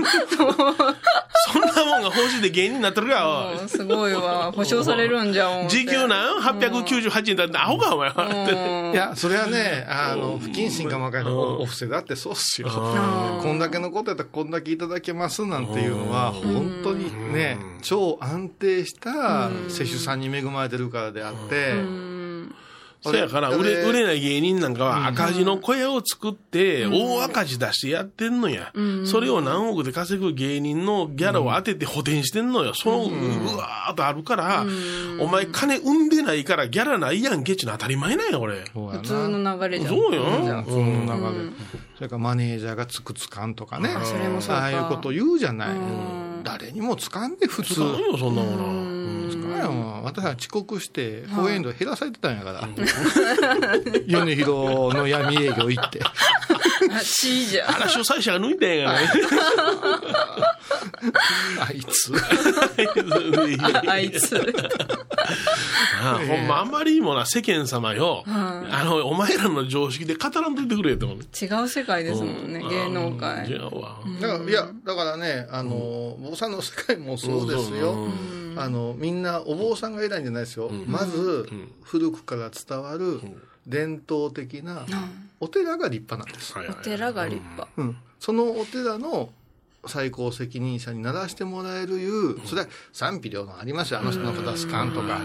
[1.46, 4.50] そんなもんが欲しいで芸人になってるか、おいうんすごいわ。
[4.56, 5.68] 保証されるんじゃん。
[5.68, 8.10] 時給なん ?898 円だってアホか、お前。
[8.10, 11.32] うんいや、それはね、あの、不謹慎かもわかんない。
[11.32, 12.68] おお布施だってそうっすよ。
[12.68, 21.74] こんだけのことやったらこんだけいただけますなんていうのは、本当にね、超安定した施主さんに恵まれてるからであって、
[23.00, 28.72] そやから、売れ、売れない芸人なんかは赤字の小屋を作って、大赤字出してやってんのや。
[29.04, 32.74] それを何億で稼ぐ芸人のギャラを当てて補填してんのよ。
[32.74, 34.64] その、うわーっとあるから、
[35.20, 38.64] お前金生んでないからギャラないやんけっちの当たり前なんや、俺。
[38.74, 39.94] 普通の流れじゃん。
[39.94, 40.24] そうよ。
[40.66, 41.38] その中で。
[41.96, 43.90] それからマネージャーがつくつかんとかね。
[44.04, 45.68] それもそうかああいうこと言うじゃない。
[46.42, 47.74] 誰にもつかんで普通。
[47.74, 49.27] 使うよ、そんなもの。
[49.58, 52.68] つかん私は遅刻して、公演度減らされてたんやから。
[54.06, 56.00] 米広の闇営業行って。
[56.92, 57.70] あ、C じゃん。
[57.76, 59.08] あら、主催者が抜いたんやからね。
[61.60, 62.12] あいつ。
[63.88, 64.36] あいつ。
[66.00, 68.24] ああほんま、あんまりにもな、世間様よ。
[68.26, 71.18] あの、お前らの常識で語らんといてくれって思う。
[71.18, 73.52] 違う世界ですもんね、芸能違界。
[73.54, 73.98] うわ。
[74.20, 78.08] だからいやだからねあの、坊さんの世界もそうですよ、
[78.56, 81.48] あのみんなお坊さんが偉いんじゃないですよ、まず、
[81.82, 83.20] 古くから伝わる
[83.66, 84.84] 伝統的な
[85.40, 87.68] お寺が立派なんです、はいはいお寺が立派。
[87.76, 89.30] うん、そのお寺の
[89.86, 95.20] 最高責任者にならしてもらえるいう、それは賛否両論ありますよ、あの人のことは好かんとか、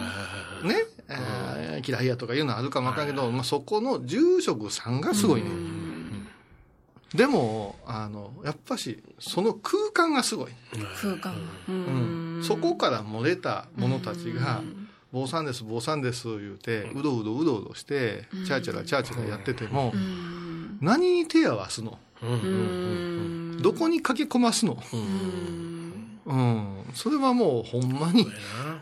[0.63, 5.49] ね、えー嫌いやとかいうのはあるかもわかんないけど、まあ、そこの住職さんがすごいね。
[7.13, 10.51] でも、あの、やっぱし、その空間がすごい。
[10.99, 11.35] 空間。
[11.69, 12.39] ううん。
[12.39, 12.43] ん。
[12.43, 14.61] そこから漏れた者たちが、
[15.13, 19.93] 坊さんです、坊さんです、言うて、うどうどうどうどして、チャーチャラチャーチャラやってても、
[20.81, 21.99] 何に手合わすの？
[22.23, 23.59] うん。
[23.61, 24.81] どこに駆け込ますの？
[26.25, 26.85] うん。
[26.95, 28.25] それはもうほんまに、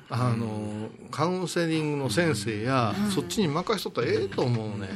[0.10, 4.88] あの、カウンセリングの先生や、そっちに任しとったらええと思うね。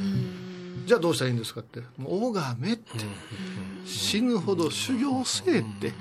[0.86, 1.80] じゃあどうしたらいいんですかって。
[1.98, 2.84] もう、拝めって。
[3.84, 5.92] 死ぬほど修行せえって。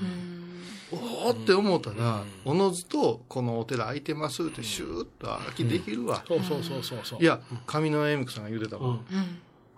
[0.92, 6.24] おおって思ったら、おのずと、このお寺空いてますって、シューッと空きできるわ。
[6.28, 7.22] そうそうそうそうそう。
[7.22, 9.00] いや、上野恵美子さんが言うてたわ。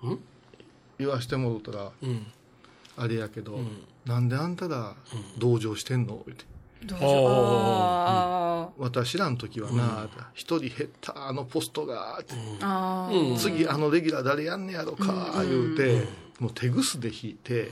[0.03, 0.19] うん
[0.99, 2.25] 言わしてもろったら、うん。
[2.97, 3.59] あれやけど、
[4.05, 4.95] なんであんたら
[5.37, 6.15] 同情してんの？
[6.15, 6.45] って。
[6.85, 7.11] どうしよう。
[7.29, 13.09] あ私らの時はな、一、人減ったあのポストが、ってあ。
[13.09, 13.37] ああ。
[13.37, 16.07] 次あのレギュラー誰やんねやろか、言うて、
[16.39, 17.71] もう手ぐすで引いて、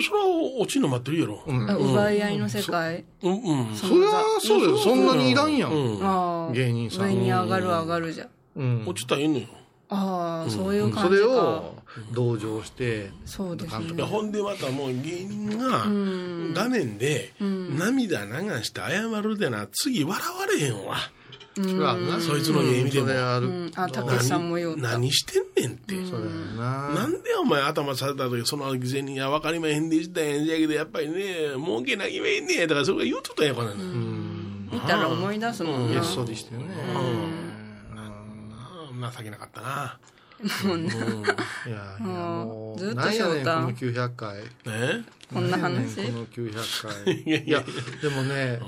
[0.00, 0.26] それは
[0.60, 1.42] 落ちんの待ってるやろ。
[1.46, 3.04] うんあ奪い合いの世界？
[3.22, 3.76] うん、うん。
[3.76, 5.72] それはそうだよ、そんなにいらんやん。
[5.72, 6.06] うん。
[6.06, 6.52] ああ。
[6.52, 8.28] 芸人さん上に上がる上がるじゃん。
[8.56, 9.46] うん落ちたらいいのよ。
[9.94, 11.14] ああ、そういうそ感じか。
[11.16, 11.74] れを
[12.12, 14.10] 同情して、そうですなんといや、ね。
[14.10, 15.84] ほんでまたもう芸人が
[16.54, 18.30] 画面で涙流
[18.62, 20.96] して謝るでな、次笑われへんわ。
[21.54, 23.06] そいつの芸見ても。
[23.06, 23.70] うん。
[23.74, 24.92] あ、たけしさんも言うた。
[24.92, 25.94] 何してんねんって。
[26.56, 26.88] な。
[26.94, 33.74] なんでお前頭された時その犠牲には分かりまへんでしたんやけどやっぱりね儲けなきゃいけんねんとかそれが言うとったんやからね、
[34.72, 36.02] 見たら思い出すもんなげっ。
[36.02, 36.64] そりしてね。
[37.94, 39.98] ああ情けなかったな
[40.64, 40.88] もうね
[41.66, 44.38] いやいや、もう、ずっとなんやねん、こ翔太の900回。
[44.38, 44.44] ね？
[45.32, 47.20] こんななんやねん話この900回。
[47.46, 47.62] いや、
[48.02, 48.64] でもね、あ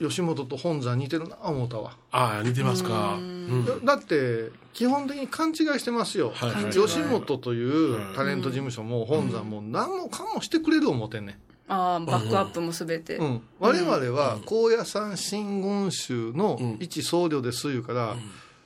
[0.00, 1.96] 吉本と本山似てるな、思ったわ。
[2.10, 3.16] ああ似てますか。
[3.16, 3.64] うん。
[3.64, 6.30] だだって、基本的に勘違いしてますよ。
[6.34, 11.36] はいはい吉本というタレント事務所も本山も何もかもしてくれる思ってんねん。
[11.72, 13.16] ああ、バックアップもすべて。
[13.16, 18.16] うん、我々は高野山真言宗の一僧侶です言うから、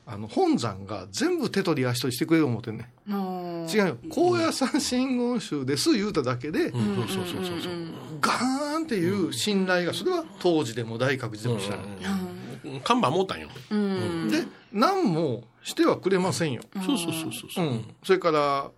[0.05, 3.97] あの本山が全部手取り足取りしてくれる思ってんねあん違うよ。
[4.11, 6.97] 高野山真言宗です言うただけで、うん。
[6.97, 7.73] そうそうそうそうそう
[8.22, 12.42] ガーンっていう信頼がそれは当時でも大覚寺でも知らない、うん
[12.85, 13.48] 看板持ったんよ。
[13.70, 14.28] うん。
[14.30, 17.66] で何もしてはくれませんよ、そうそうそうそうそう。
[17.66, 18.70] うん、それから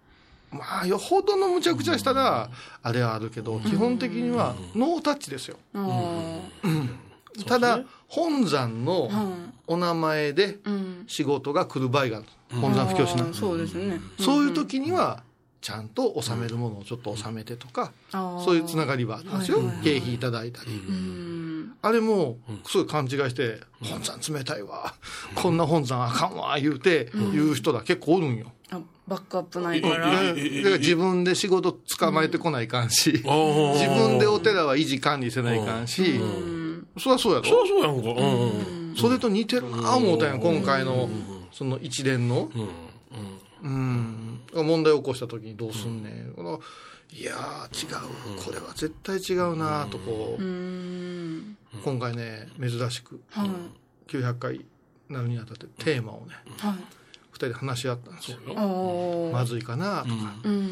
[0.50, 2.48] まあよほどのむちゃくちゃしたら
[2.82, 5.58] あれはあるけど基本的にはノータッチですよ。
[5.74, 6.40] あ
[7.46, 9.10] ただ、本山の
[9.66, 11.04] お名前でうん。
[11.06, 12.26] 仕事が来る場合がある。
[12.60, 14.00] 本山布教師なあーそうですね。
[14.18, 15.22] そういう時には
[15.64, 19.84] ちゃんと納めるものをちょっと納めてとか、そういうつながりはありますよ、はいはいはい。
[19.84, 21.72] 経費いただいたり、うん。
[21.80, 24.94] あれもすごい勘違いして「本山冷たいわ、
[25.34, 28.52] こんな本山あかんわ」言うて、言う人ら結構おるんよ。
[28.72, 29.96] あ、バックアップないから。
[29.96, 30.04] ら。
[30.04, 30.34] だから
[30.76, 36.20] 自分で仕事捕まえてこないかんし、 自分でお寺は維持管理せないかんし、
[36.98, 37.46] そりゃそうやろ。
[37.46, 39.00] そうそうやんか。
[39.00, 41.08] それと似てるな思うたんや今回の
[41.50, 42.50] その一連の。
[43.62, 46.60] うん問題を起こした時にどうすんねん、この
[47.12, 51.56] いやー違うこれは絶対違うなとこう、うん。
[51.84, 53.48] 今回ね珍しくはい。
[54.08, 54.64] 900回
[55.08, 56.72] なるにあたってテーマをねはい。
[56.72, 58.38] 2人で話し合ったんですよ。
[59.32, 60.14] まずいかなとか、
[60.44, 60.70] うん。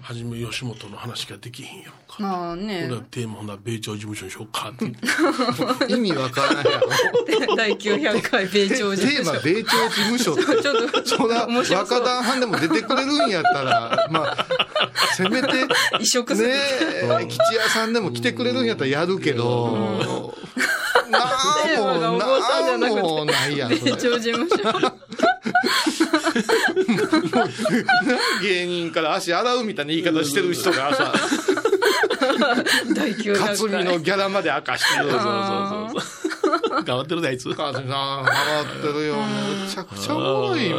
[0.00, 2.22] はじめ吉本の話ができへんやろか。
[2.22, 2.94] まあねほ。
[2.94, 5.92] らテーマほな米朝事務所にしようかって言って。
[5.92, 6.88] 意味わからないやろ
[7.56, 14.46] 第900回米朝事テーマ米朝事務所って ちょっと、そら面白そう若旦藩でも出てくれるんやったらまあ
[15.14, 15.48] せめて
[16.00, 16.48] 移植する。
[16.48, 16.54] ね
[17.20, 19.76] え、吉屋さんでも来てくれるんやったらやるけど、
[21.10, 21.28] なんも、
[21.64, 24.56] テーマがお坊さんじゃなくてなんもないやん、それ米朝事務所。
[28.42, 31.12] 芸人から足洗うみたいな言い方してる人がさ、
[32.94, 33.56] 第900回。
[33.56, 35.10] 克実のギャラまで明かしてる。
[35.10, 35.32] そうそう
[35.92, 36.84] そうそう。
[36.84, 37.48] 頑張ってるであいつ。
[37.54, 39.16] 克実さん、ハマってるよ。
[39.16, 40.76] めちゃくちゃおもろいよ。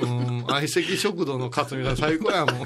[0.00, 2.64] うん、相席食堂の克実さん最高やもん。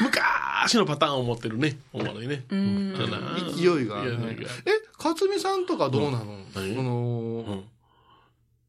[0.00, 1.78] 昔のパターンを持ってるね。
[1.92, 2.44] おもろいね。
[2.50, 2.56] 勢
[3.82, 4.36] いがね。
[4.66, 6.38] え、克実さんとかどうなの？
[6.54, 6.74] 何？
[6.74, 7.62] その、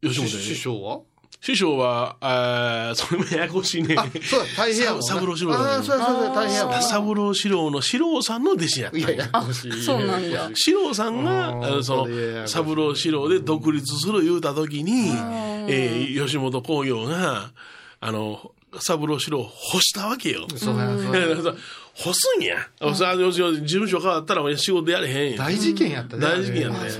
[0.01, 1.01] 吉本ね師匠は？
[1.39, 3.95] 師匠は、あーそれもややこしいね。
[3.97, 5.05] あ、そうだ、大変やもんな。
[5.07, 6.81] さ三郎四郎ああ、そうやそうや、大変やもんな。
[6.81, 9.81] 三郎四郎の四郎さんの弟子やったんいや、ややこしい。
[9.83, 10.49] そうなんだ。
[10.55, 15.09] 四郎さんが、あその、三郎四郎で独立する言うた時に、
[15.69, 17.51] えー吉本興業が、
[17.99, 20.47] あの、三郎四郎を干したわけよ。
[20.55, 21.53] そうや、そうや。
[21.95, 22.57] 干すんや。
[22.81, 22.93] 事
[23.67, 25.37] 務所変わったら俺仕事やれへんやん。
[25.37, 26.21] 大事件やったね。
[26.23, 26.91] 大事件やったよ。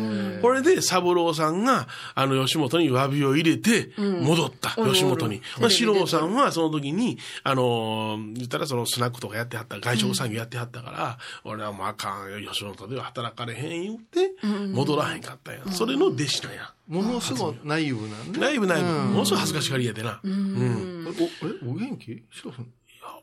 [0.42, 5.42] これで、三郎さんが、あの、吉本に詫びを入れて、戻った、うん吉本に。
[5.58, 14.32] おるおる四郎さんは、その時に、あのー、言ったらそのスナックとかやってはった、外食産業やってはったから、俺はもうあかんよ、吉本では働かれへん言って、
[14.74, 15.62] 戻らへんかったんや。
[15.72, 16.74] それの弟子なんや。
[16.88, 18.40] ものすごいナイーブなんね。
[18.40, 20.20] 内部内部、うんものすごい恥ずかしがりやでな。
[20.24, 21.06] うん。
[21.08, 22.24] お、え、お元気？
[22.32, 22.64] シロさん。
[22.64, 22.68] い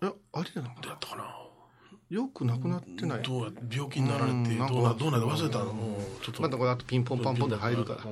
[0.03, 1.24] や、あれなのかったかな？
[2.14, 3.22] よくなくなってない？
[3.22, 6.42] どうや、病気になられて、どうな、どうなって忘れたのもうちょっと。
[6.42, 8.05] またこれあとピンポンパンポンで入るから。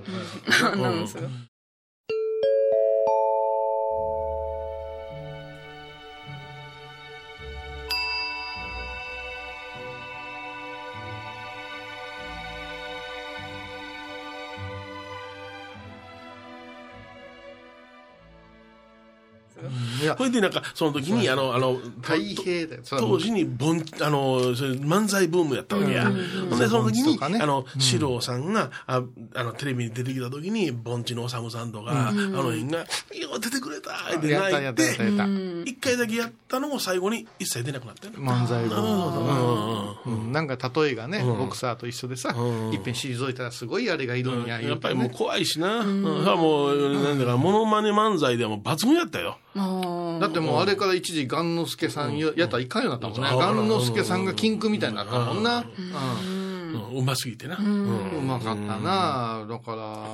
[20.12, 22.82] やそ、れでなんか、その時に、あの、あの、大平だよ。
[22.88, 26.04] 当時に盆、あの、それ漫才ブームやったわけや。
[26.04, 29.02] ほんで、その時に、盆地とかねあの、四郎さんが、あ
[29.34, 32.86] あの、テレビに出てきた時に、盆地のおさむさんとか、あの辺が、よ
[33.36, 35.70] う出てくれたって泣いて。
[35.70, 38.18] 一回だけやったのを最後に一切出なくなったよね。
[38.18, 39.96] 漫才うんの。
[40.06, 45.80] うんなんか例えがね、うんボクサーと一緒でさうん、いっぺん退いたらすごいあれがいるんや、やっぱりもう怖いしな。
[45.80, 46.02] うん。
[46.02, 49.38] もう、なんだか、モノマネ漫才ではもう抜群やったよ。
[49.54, 49.60] あ
[50.20, 53.34] だってもうあれから一時、雁之助さんややったらいかんようになったもんね。
[53.34, 55.64] うん雁之助さんが禁句みたいになったもんな。
[55.78, 56.98] うん。
[56.98, 57.56] うますぎてな。
[57.58, 58.18] うんうん。
[58.18, 59.46] うまかったな。
[59.48, 60.06] だから、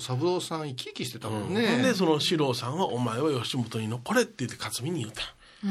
[0.00, 1.78] 三郎さん生き生きしてたもんね。
[1.82, 5.22] で、その四郎さんは、お前は吉本に残れって言って勝美に言った。
[5.62, 5.66] は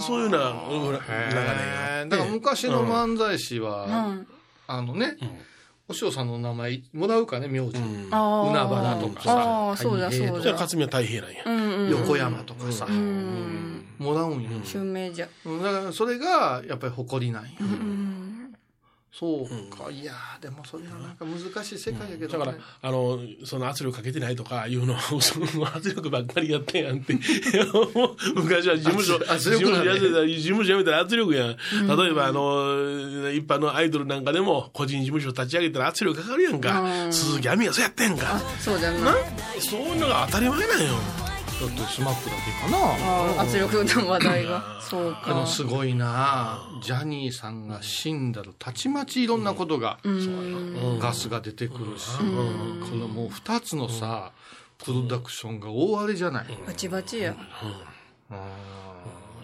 [0.00, 1.04] そういうようなうん流れが。
[2.06, 4.26] だから昔の漫才師は、うん
[4.70, 5.16] あのね、
[5.90, 7.78] お師匠さんの名前もらうかね、名字。
[7.78, 10.40] 海原とかさああ、そうだそうだ。
[10.42, 11.42] じゃあ勝美は太平なんや。
[11.46, 11.90] うんうん。
[11.90, 13.84] 横山とかさ、うん。
[13.98, 14.50] もらうんよ。
[14.64, 15.28] 襲名じゃ。
[15.46, 17.50] うんだからそれがやっぱり誇りなんや。
[17.60, 18.27] うん。
[19.18, 27.14] そうか、いやーでもそれはなんか難しい世界やけど、だからね、あの、その圧力かけてないとかいうのは、そ の圧力ばっかりやってんやんって。
[28.36, 31.48] 昔は事務所、圧事務所やってた、事務所辞めたら圧力やん。
[31.48, 36.80] 例えば、あの、一般のアイドルなんかでも、個人事務所立ち上げたら圧力かかるやんか。
[36.80, 38.40] うん鈴木亜美がそうやってんか。
[38.60, 39.00] そうじゃな。
[39.00, 39.16] な
[39.68, 41.27] そういうのが当たり前なんよ。
[41.60, 43.42] だってスマップだけかな。
[43.42, 44.80] 圧力の話題が。
[44.80, 45.24] そうか。
[45.26, 46.60] でもすごいな。
[46.82, 49.98] ジャニーさんが死んだらたちまちいろんなことが、
[51.00, 52.22] ガスが出てくるし、こ
[52.96, 54.32] のもう2つのさ
[54.78, 57.34] プロダクションが大荒れじゃない、バチバチや。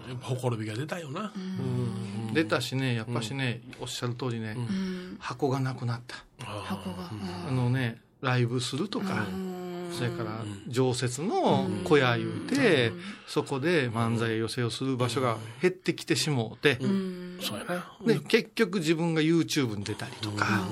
[0.07, 1.33] やっぱほころびが出たよな。
[1.35, 2.33] うん。
[2.33, 5.17] 出たしねやっぱしね、おっしゃる通りね、うん。
[5.19, 7.11] 箱がなくなった箱が
[7.49, 9.27] あのねライブするとか、
[9.97, 12.93] それから常設の小屋言うて、
[13.27, 16.79] そこで漫才寄せをする場所が減ってきてしもうて、
[17.41, 17.91] そうやな。
[18.05, 20.67] で結局自分が YouTube に出たりとか、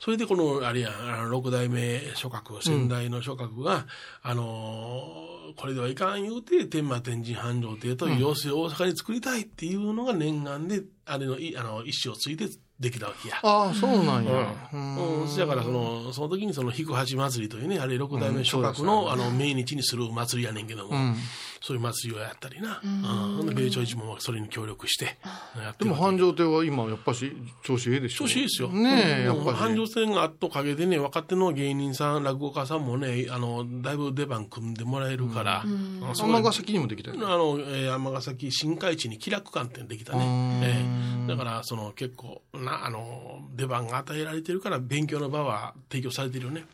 [0.00, 0.90] それでこの、あれや
[1.30, 3.86] 六代目諸閣、先代の諸閣が、
[4.22, 12.48] あのーこれではいかん言うて、天満天神繁盛亭という要請を大阪に作りたいっていうのが念願で、あれの、いあの、意思をついて
[12.78, 13.36] できたわけや。
[13.42, 21.16] ああそうなんや、うん、うん、だからその、その時にその、引く八祭りというね、あれ六代目諸閣の、あの、命日にする祭りやねんけども、ん
[21.60, 22.80] そういう祭りをやったりな。
[22.84, 23.54] うん。
[23.54, 25.16] 米朝一門はそれに協力して、
[25.56, 27.32] やってでも繁盛亭は今やっぱし
[27.62, 28.68] 調子いいでしょ調子いいですよ。
[28.68, 37.24] ねえやっぱし繁盛線があったおかげでね、若手の芸人さん、落語家さんもね、あの、だいぶ出番組んでもらえるから、う尼崎にもできたよね。
[37.24, 40.60] あの、えー、尼崎新海地に気楽館ってできたね。
[40.62, 41.28] えー。
[41.28, 46.64] だから、その結構な、あの、出番が与えられてるから、勉強の場は提供されてるよね。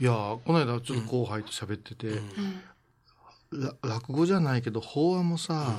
[0.00, 2.14] いやーこの間ちょっと後輩と喋ってて、ら
[3.82, 5.76] 落語じゃないけど法話もさ、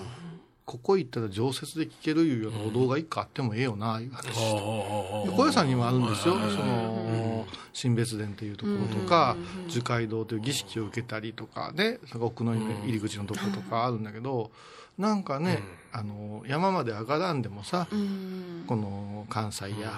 [0.65, 4.33] ここ行ったら常設で聞けるいうようなお動画一個あってもええよないう話。
[4.33, 4.59] して
[5.31, 9.35] 高野山にもあるんですよ、その新別殿っていうところとか、
[9.67, 14.49] 樹海堂という儀式を受けたりとかね、その奥の入り口のところとかあるんだけど、
[14.97, 15.61] なんかね、
[15.91, 17.87] あの山まで上がらんでもさ、
[18.65, 19.91] この関西や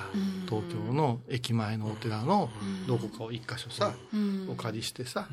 [0.50, 2.50] 東京の駅前のお寺の
[2.88, 3.94] どこかを一箇所さ、
[4.50, 5.30] お借りしてさ、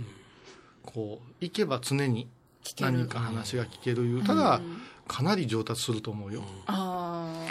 [0.84, 2.28] こう行けば常に
[2.80, 4.60] 何か話が聞ける言うたら、
[5.06, 6.42] かなり上達すると思うよ。
[6.66, 7.46] あ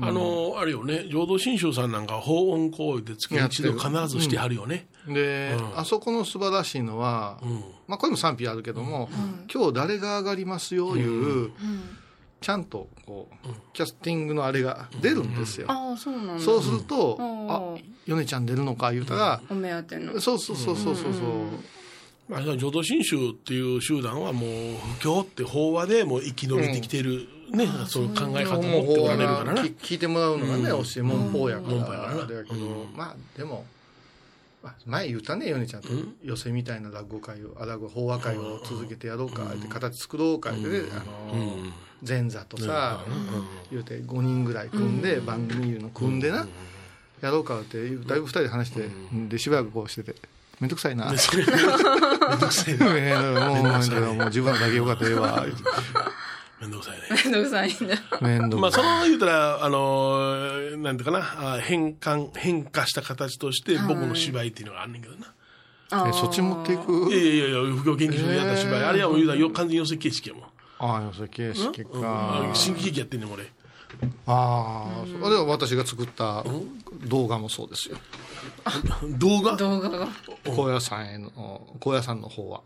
[0.00, 4.86] あの、あれよね、浄土真宗さんなんか法音行為で月に一度必ずしてはるよね。
[5.08, 7.40] で、あそこの素晴らしいのは、
[7.86, 9.08] まあこれも賛否あるけども、
[9.52, 11.50] 今日誰が上がりますよいう、
[12.40, 15.66] ちゃんとこう、キャスティングのあれが出るんですよ。
[15.68, 16.44] ああそうなんだ。
[16.44, 17.50] そうすると、うん。
[17.50, 17.74] あ、
[18.06, 20.20] 米ちゃん出るのか言うたら、お目当ての。
[20.20, 21.22] そうそうそうそうそうそう。
[22.28, 24.50] まあ、浄土真宗っていう集団はもう、
[25.00, 29.62] 不況って法話でもう生き延びてきてる、ね、そういう考え方を持っておられるからな。
[29.62, 33.64] 聞聞いてもらうのがね、教え文法やから、文法やあれやけど、まあでも、
[34.62, 35.88] まあ前言ったね、ヨネちゃんと。
[36.22, 41.56] 寄せみたいな落語会を、あ落語法話会を続けてやろうか、って形作ろうかってね、あの、
[42.06, 43.04] 前座とさ、
[43.70, 46.46] 言うて5人ぐらい組んで、番組いうの組んでな、
[47.22, 48.90] やろうかって、だいぶ2人で話して、
[49.28, 50.14] で、しばらくこうしてて、
[50.60, 51.12] めんどくさいな。
[51.18, 51.56] それ、 めん
[52.38, 52.86] どくさいな。
[52.96, 55.46] えーもう、もう自分のだけよかったらええわ。
[56.60, 57.02] めんどくさいね。
[57.24, 66.08] めんどくさいんだ面倒まあ、その言うたら、あの、なんていうかな、あ変換、変化した形として僕の芝居っていうのがあんねんけどな。
[66.08, 68.84] えそっち持っていくいやいやいや、不況研究所でやった芝居。
[68.84, 70.44] あれはもう言うたらよ完全に寄せ形式やもん。
[70.80, 72.50] ああ、それ形式うんか。
[72.54, 73.50] 新喜劇やってんねん、俺。
[74.26, 76.44] ああ、それは私が作った
[77.06, 77.96] 動画もそうですよ。
[79.18, 79.56] 動画？
[79.56, 80.08] 動画が
[80.44, 82.62] 高野山への、高野山の方は。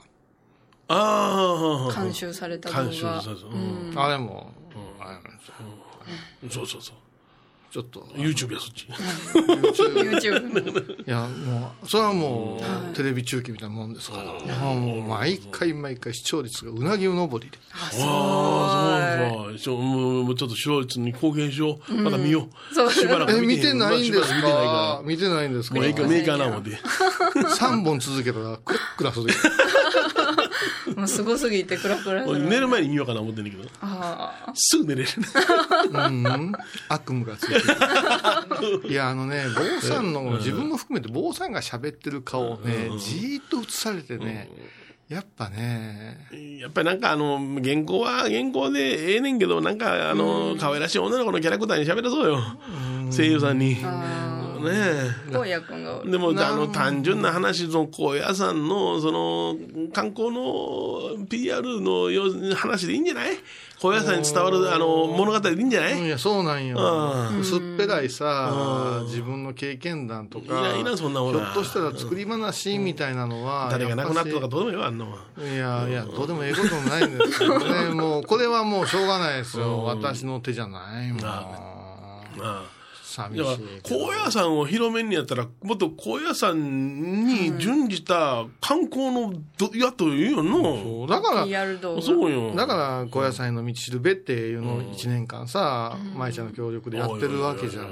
[0.88, 3.50] ああ、監修された動画監修そうそう。
[3.50, 4.52] うんあれも、
[5.00, 6.96] あれなんそうそうそう。
[7.72, 8.86] ちょっと、YouTube や、そっち。
[9.34, 12.60] YouTube いや、もう、それはも
[12.92, 14.24] う、テレビ中継みたいなもんですから。
[14.74, 17.56] もう、毎回毎回視聴率がうなぎ登りで。
[17.72, 19.58] ああ、そうそう。
[19.58, 21.94] ちょもうちょっと視聴率に貢献しよう。
[21.94, 22.74] まだ見よう。
[22.74, 24.42] そうしばらくえ、見見てないんですか？
[24.42, 25.76] か見てないんですら。
[25.80, 26.72] かメーカーなもんで。
[27.34, 29.28] 3本続けたら、クラックラする。
[30.96, 33.68] もうすごすぎてクラクラ俺寝る前に見ようかな思ってんだけど。
[33.80, 35.08] ああすぐ寝れる。
[35.92, 36.52] うん、
[36.88, 38.88] 悪夢がついてる。
[38.88, 44.50] いや、あのね、坊さんの、自分も含めて坊さんが喋ってる顔をね、じーっと映されてね、
[45.08, 46.26] やっぱね、
[46.58, 52.40] やっぱりなんかあの、原稿は原稿でええねんけど、なんかあの、可愛らしい女の子のキャラクターに喋らそうよ。
[53.14, 53.76] 声優さんに。
[54.62, 54.70] ね。
[55.30, 55.36] え。
[55.36, 59.56] 荒野くんがでも、あの、単純な話、その、高野山の、その、
[59.92, 62.08] 観光の PR の
[62.56, 63.32] 話でいいんじゃない？
[63.80, 66.06] 高野山に伝わる、あの、物語でいいんじゃない？
[66.06, 66.76] いや、そうなんよ。
[67.32, 67.40] う。
[67.40, 71.48] 薄っぺらいさ、自分の経験談とか、いやいいなそんなもひのは。
[71.48, 75.18] ょっとしたら作り話みたいなのは、誰が亡くなったとかどうでもいいわ、あんのは。
[75.38, 79.82] いやいや、どうでもええこともないんですけどね、もう、これはもうしょうがないですよ。
[79.84, 81.24] 私の手じゃないもん。
[81.24, 82.62] ああ
[83.12, 83.44] 寂しい。
[83.82, 90.82] 高野山を広めんにやったら、もっと高野山に準じた観光のど、やというよの？
[90.82, 91.46] そうだから、
[92.02, 92.54] そうよ。
[92.54, 97.90] だから、高野菜の道しるべっていうのを1年間さ、舞ちゃんの協力でやってるわけじゃない。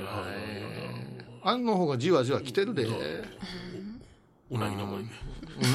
[1.43, 2.85] あんの方がじわじわ来てるで。
[2.85, 2.89] う
[4.51, 5.11] うなぎの森ね。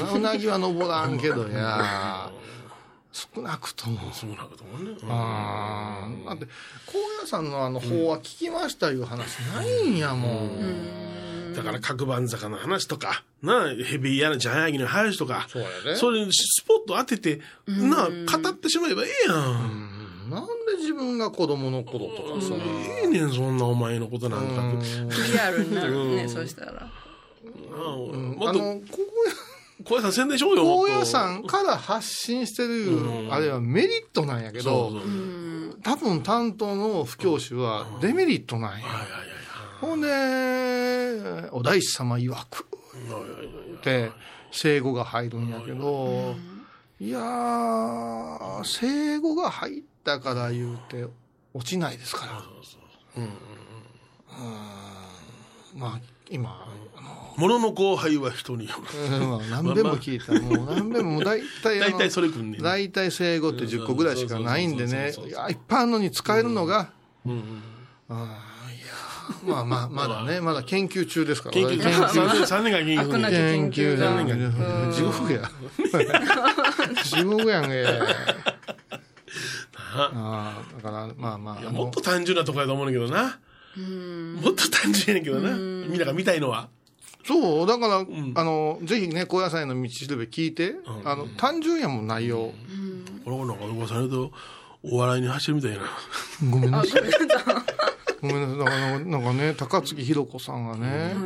[0.00, 2.30] なうなぎは登らんけどや。
[3.34, 4.12] 少なくとも。
[4.12, 4.90] そうなこともね。
[4.90, 6.28] うんああ。
[6.28, 6.46] だって、
[6.84, 11.54] 高野山のあの法は聞きましたいう話ないんやもん。
[11.54, 19.96] だから角番坂の話とか、なあ、ヘビーヤなジャンヤギの話とか、そうやでそれにスポット当てて、なあ、語ってしまえばええやん。
[20.28, 22.54] なんで自分が子供の頃とかさ。
[22.54, 24.62] ええねん、そんなお前のことなんか。
[25.32, 26.72] リアルになるね、そしたら。
[26.72, 28.80] なああもっと、の、
[29.88, 30.64] 小屋さん宣伝しようよ。
[30.64, 35.00] 高野山から発信してる、あれはメリットなんやけど
[35.82, 38.86] 多分担当の布教師はデメリットなんや。
[39.80, 40.08] ほんで、
[41.52, 42.66] お大師様曰く
[43.76, 44.10] って、
[44.50, 46.34] 生語が入るんやけど、
[46.98, 51.06] いやー、生語が入ったから言うて、
[51.52, 53.22] 落ちないですから。
[53.22, 53.30] うん。
[55.78, 56.66] まあ、今、
[57.36, 58.74] ものの後輩は人によ
[59.10, 59.16] る。
[59.16, 60.32] うんまあ何遍も聞いた。
[60.40, 66.90] もう何遍も、もう大体、 大体それくんねん大体生語って10個ぐらいしかないんでねいや、いっぱいあるのに使えるのが、
[67.24, 67.62] うんうん
[68.08, 68.78] ああ、い
[69.48, 71.54] や、まあまあ、まだね、まだ研究中ですから。
[71.54, 75.50] 研究研3年3年間研究あくなき研究地獄や。
[77.02, 77.84] 地獄やんけ。
[79.98, 81.70] ああ、だから、まあまあ。
[81.70, 83.38] もっと単純なとこやと思うんだけどな。
[83.80, 85.50] もっと単純やねんけどな。
[85.54, 86.68] みんなが見たいのは。
[87.24, 87.98] そう、だから、
[88.34, 92.52] あの、ぜひね、高野菜の道しるべ聞いて、あの、単純やもん、内容。
[93.24, 94.30] この子なんか噂されると、
[94.84, 95.78] お笑いに走るみたいな。
[96.48, 97.02] ごめんなさい。
[98.22, 98.58] ごめんなさい。
[98.58, 101.22] だから、なんかね、高槻ひろ子さんがね、はいはいはい。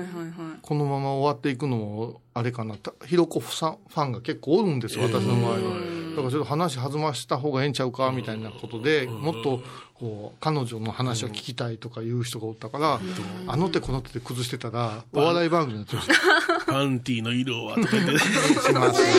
[0.63, 6.00] このまま終わっていくのも、あれかな、たひろこさんファンが結構おるんですよ、私の周りに。
[6.11, 9.63] だからちょっと話弾ました方がええんちゃうか、みたいなことで、もっと、
[9.95, 13.01] こう、彼女の話を聞きたいとかいう人がおったから、
[13.47, 16.73] あの手この手で崩してたら、お笑い番組になってました。
[16.73, 18.19] パン ティの色はとか言ってね。
[18.19, 19.11] しますね。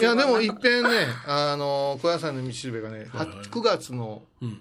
[0.00, 4.60] いや、でも、いっぺんね、あの、小野菜の道しるべがね、は9月のうん。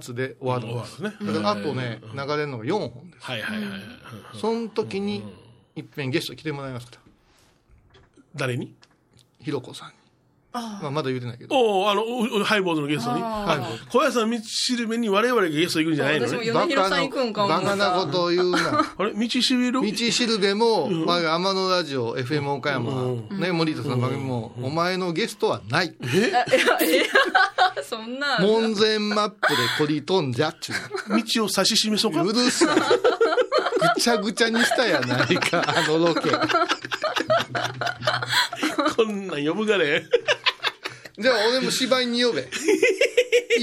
[0.00, 0.96] 末で終わるんです。
[0.96, 3.26] 終わるねだからあとね、流れるのが4本です。
[3.26, 3.80] はいはいはい
[4.40, 5.22] その時に、
[5.76, 7.00] いっぺんゲスト来てもらいますから。
[8.34, 8.74] 誰に？
[9.44, 9.94] ひろこさんに。
[10.54, 11.56] まあ、まだ言うてないけど。
[11.56, 13.20] おおあの、おおハイボーズのゲストに。
[13.20, 13.90] はい。
[13.90, 16.46] 小屋さん道しるべに我々がゲスト行くんじゃないの私もね。
[16.52, 18.58] 米広さん行くんか思バカなことを言うな。
[18.96, 19.12] あれ？
[19.14, 22.92] 道しるべ道しるべも、まあ、天野ラジオ、FM 岡山、
[23.36, 25.92] ね、森田さんの番組も、お前のゲストはない。
[27.82, 28.38] そんな。
[28.38, 30.76] 門前マップでこり飛んじゃっちゅう。
[31.20, 32.22] 道を指し示そうか？
[32.22, 32.68] うるさい。
[33.94, 36.30] ぐちゃぐちゃにしたやないか、あのロケ。
[38.96, 40.06] こんなん呼ぶがね。
[41.18, 42.42] じゃあ、俺も芝居に呼べ。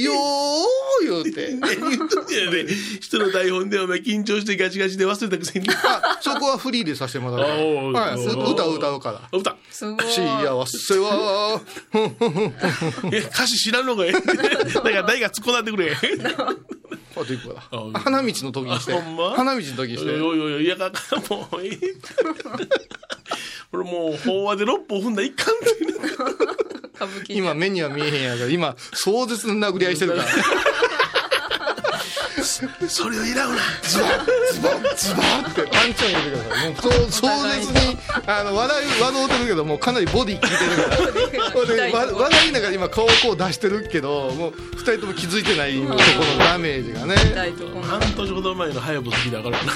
[0.02, 1.50] よー言うて。
[1.52, 2.66] 言うとってやね。
[3.02, 5.68] 人の台本でお前緊張してガチガチで忘れたくせに。
[5.70, 9.38] あ、そこはフリーでさせてもらうはい、おうう歌歌うから。
[9.38, 9.58] 歌。
[9.70, 10.06] すごい。
[10.06, 11.62] 幸せは、
[13.12, 14.30] え、歌詞知らんのかいだか
[14.90, 15.94] ら誰が突っ込んだってくれ。
[15.94, 16.00] こ
[17.18, 18.00] うやっていくかあら。
[18.00, 18.94] 花道の時にして。
[18.94, 19.32] あほんま？
[19.32, 20.12] 花道の時にして。
[20.12, 21.78] おいおいおい、いやかか、もう、え
[23.74, 23.78] え。
[23.78, 25.96] 俺もう、法話で6歩踏んだらいかんっていう
[26.96, 27.36] 歌舞伎。
[27.36, 30.26] 今目には見えへんやから、今、壮絶な殴り合いしてるから。
[32.44, 33.58] それをいらうな。
[33.84, 36.70] ズバッズバッズバッってパンチを入れてください。
[36.70, 41.76] もうそう壮絶に、 あの、笑い、笑うてるけど、もうかなりボディ効いてるから。
[41.76, 47.16] でわ笑いながら今顔をこう出してるけど、もう二人とも気づいてないところのダメージがね。
[47.84, 49.74] 半年ほど前のハヤブ好きだからな。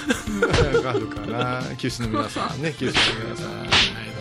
[0.87, 1.61] わかるかな？
[1.77, 4.14] 九州の皆さんね、九州の皆さん。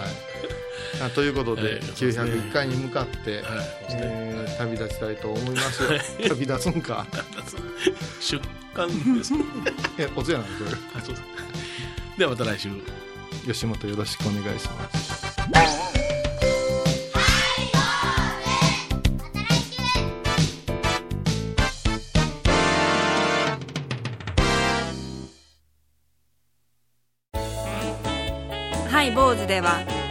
[0.94, 3.42] はいはいあということで、ええそうですね901回に向かって、
[3.88, 5.82] えー旅立ちたいと思います。
[5.82, 5.88] よ。
[6.28, 7.04] 旅立つんか？
[8.20, 8.40] 出
[8.72, 9.32] 刊です。
[9.98, 10.50] え、おつやなんこ
[10.96, 11.20] あそうだ
[12.16, 12.68] ではまた来週。
[12.68, 12.74] れ。
[13.52, 15.24] 吉本よろしくお願いします。
[28.90, 29.80] ハイボーズでは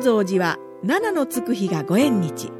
[0.00, 2.50] 高蔵寺は七のつく日がご縁日。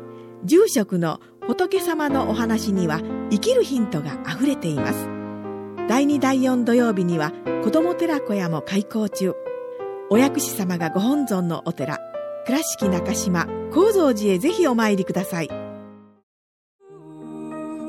[0.45, 5.09] 住職の仏様のお話には生きるヒントがあふれています。
[5.89, 7.33] 第2第4土曜日には
[7.65, 9.33] 子ども寺小屋も開校中。
[10.11, 11.99] お薬師様がご本尊のお寺。
[12.45, 15.49] 倉敷中島・高蔵寺へぜひお参りください。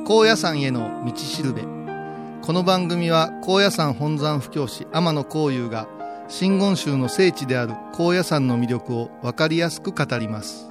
[0.07, 1.63] 高野山への道しるべ。
[2.41, 5.89] この番組は高野山本山布教師天野幸雄が
[6.31, 10.69] 真言宗の聖地である高野山の魅力を分かりやすく語ります。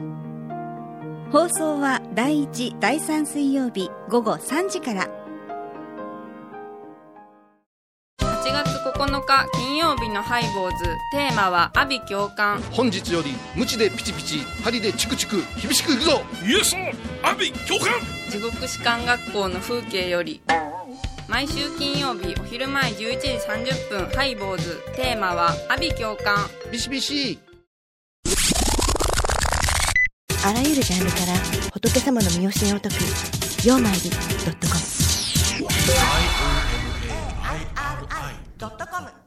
[1.30, 5.06] 放送は第1第3水曜日午後3時から。
[8.20, 10.84] 8月9日金曜日のハイボーズ。
[11.12, 12.62] テーマは阿鼻教官。
[12.72, 16.22] 本日より無知でピチピチ針でチクチク厳しくいくぞ。
[16.42, 16.74] イエス
[17.22, 18.00] 阿鼻教官。
[18.30, 20.40] 地獄士官学校の風景より
[21.30, 24.82] 毎週金曜日お昼前11時30分ハイボーズ。
[24.96, 26.36] テーマは阿鼻教官
[26.72, 27.38] ビシビシ。
[30.44, 31.26] あらゆるジャンルから
[31.72, 32.96] 仏様の身教えを解く
[33.64, 34.16] 「曜マイルド
[34.50, 34.80] ットコム」
[38.58, 39.19] ドットコム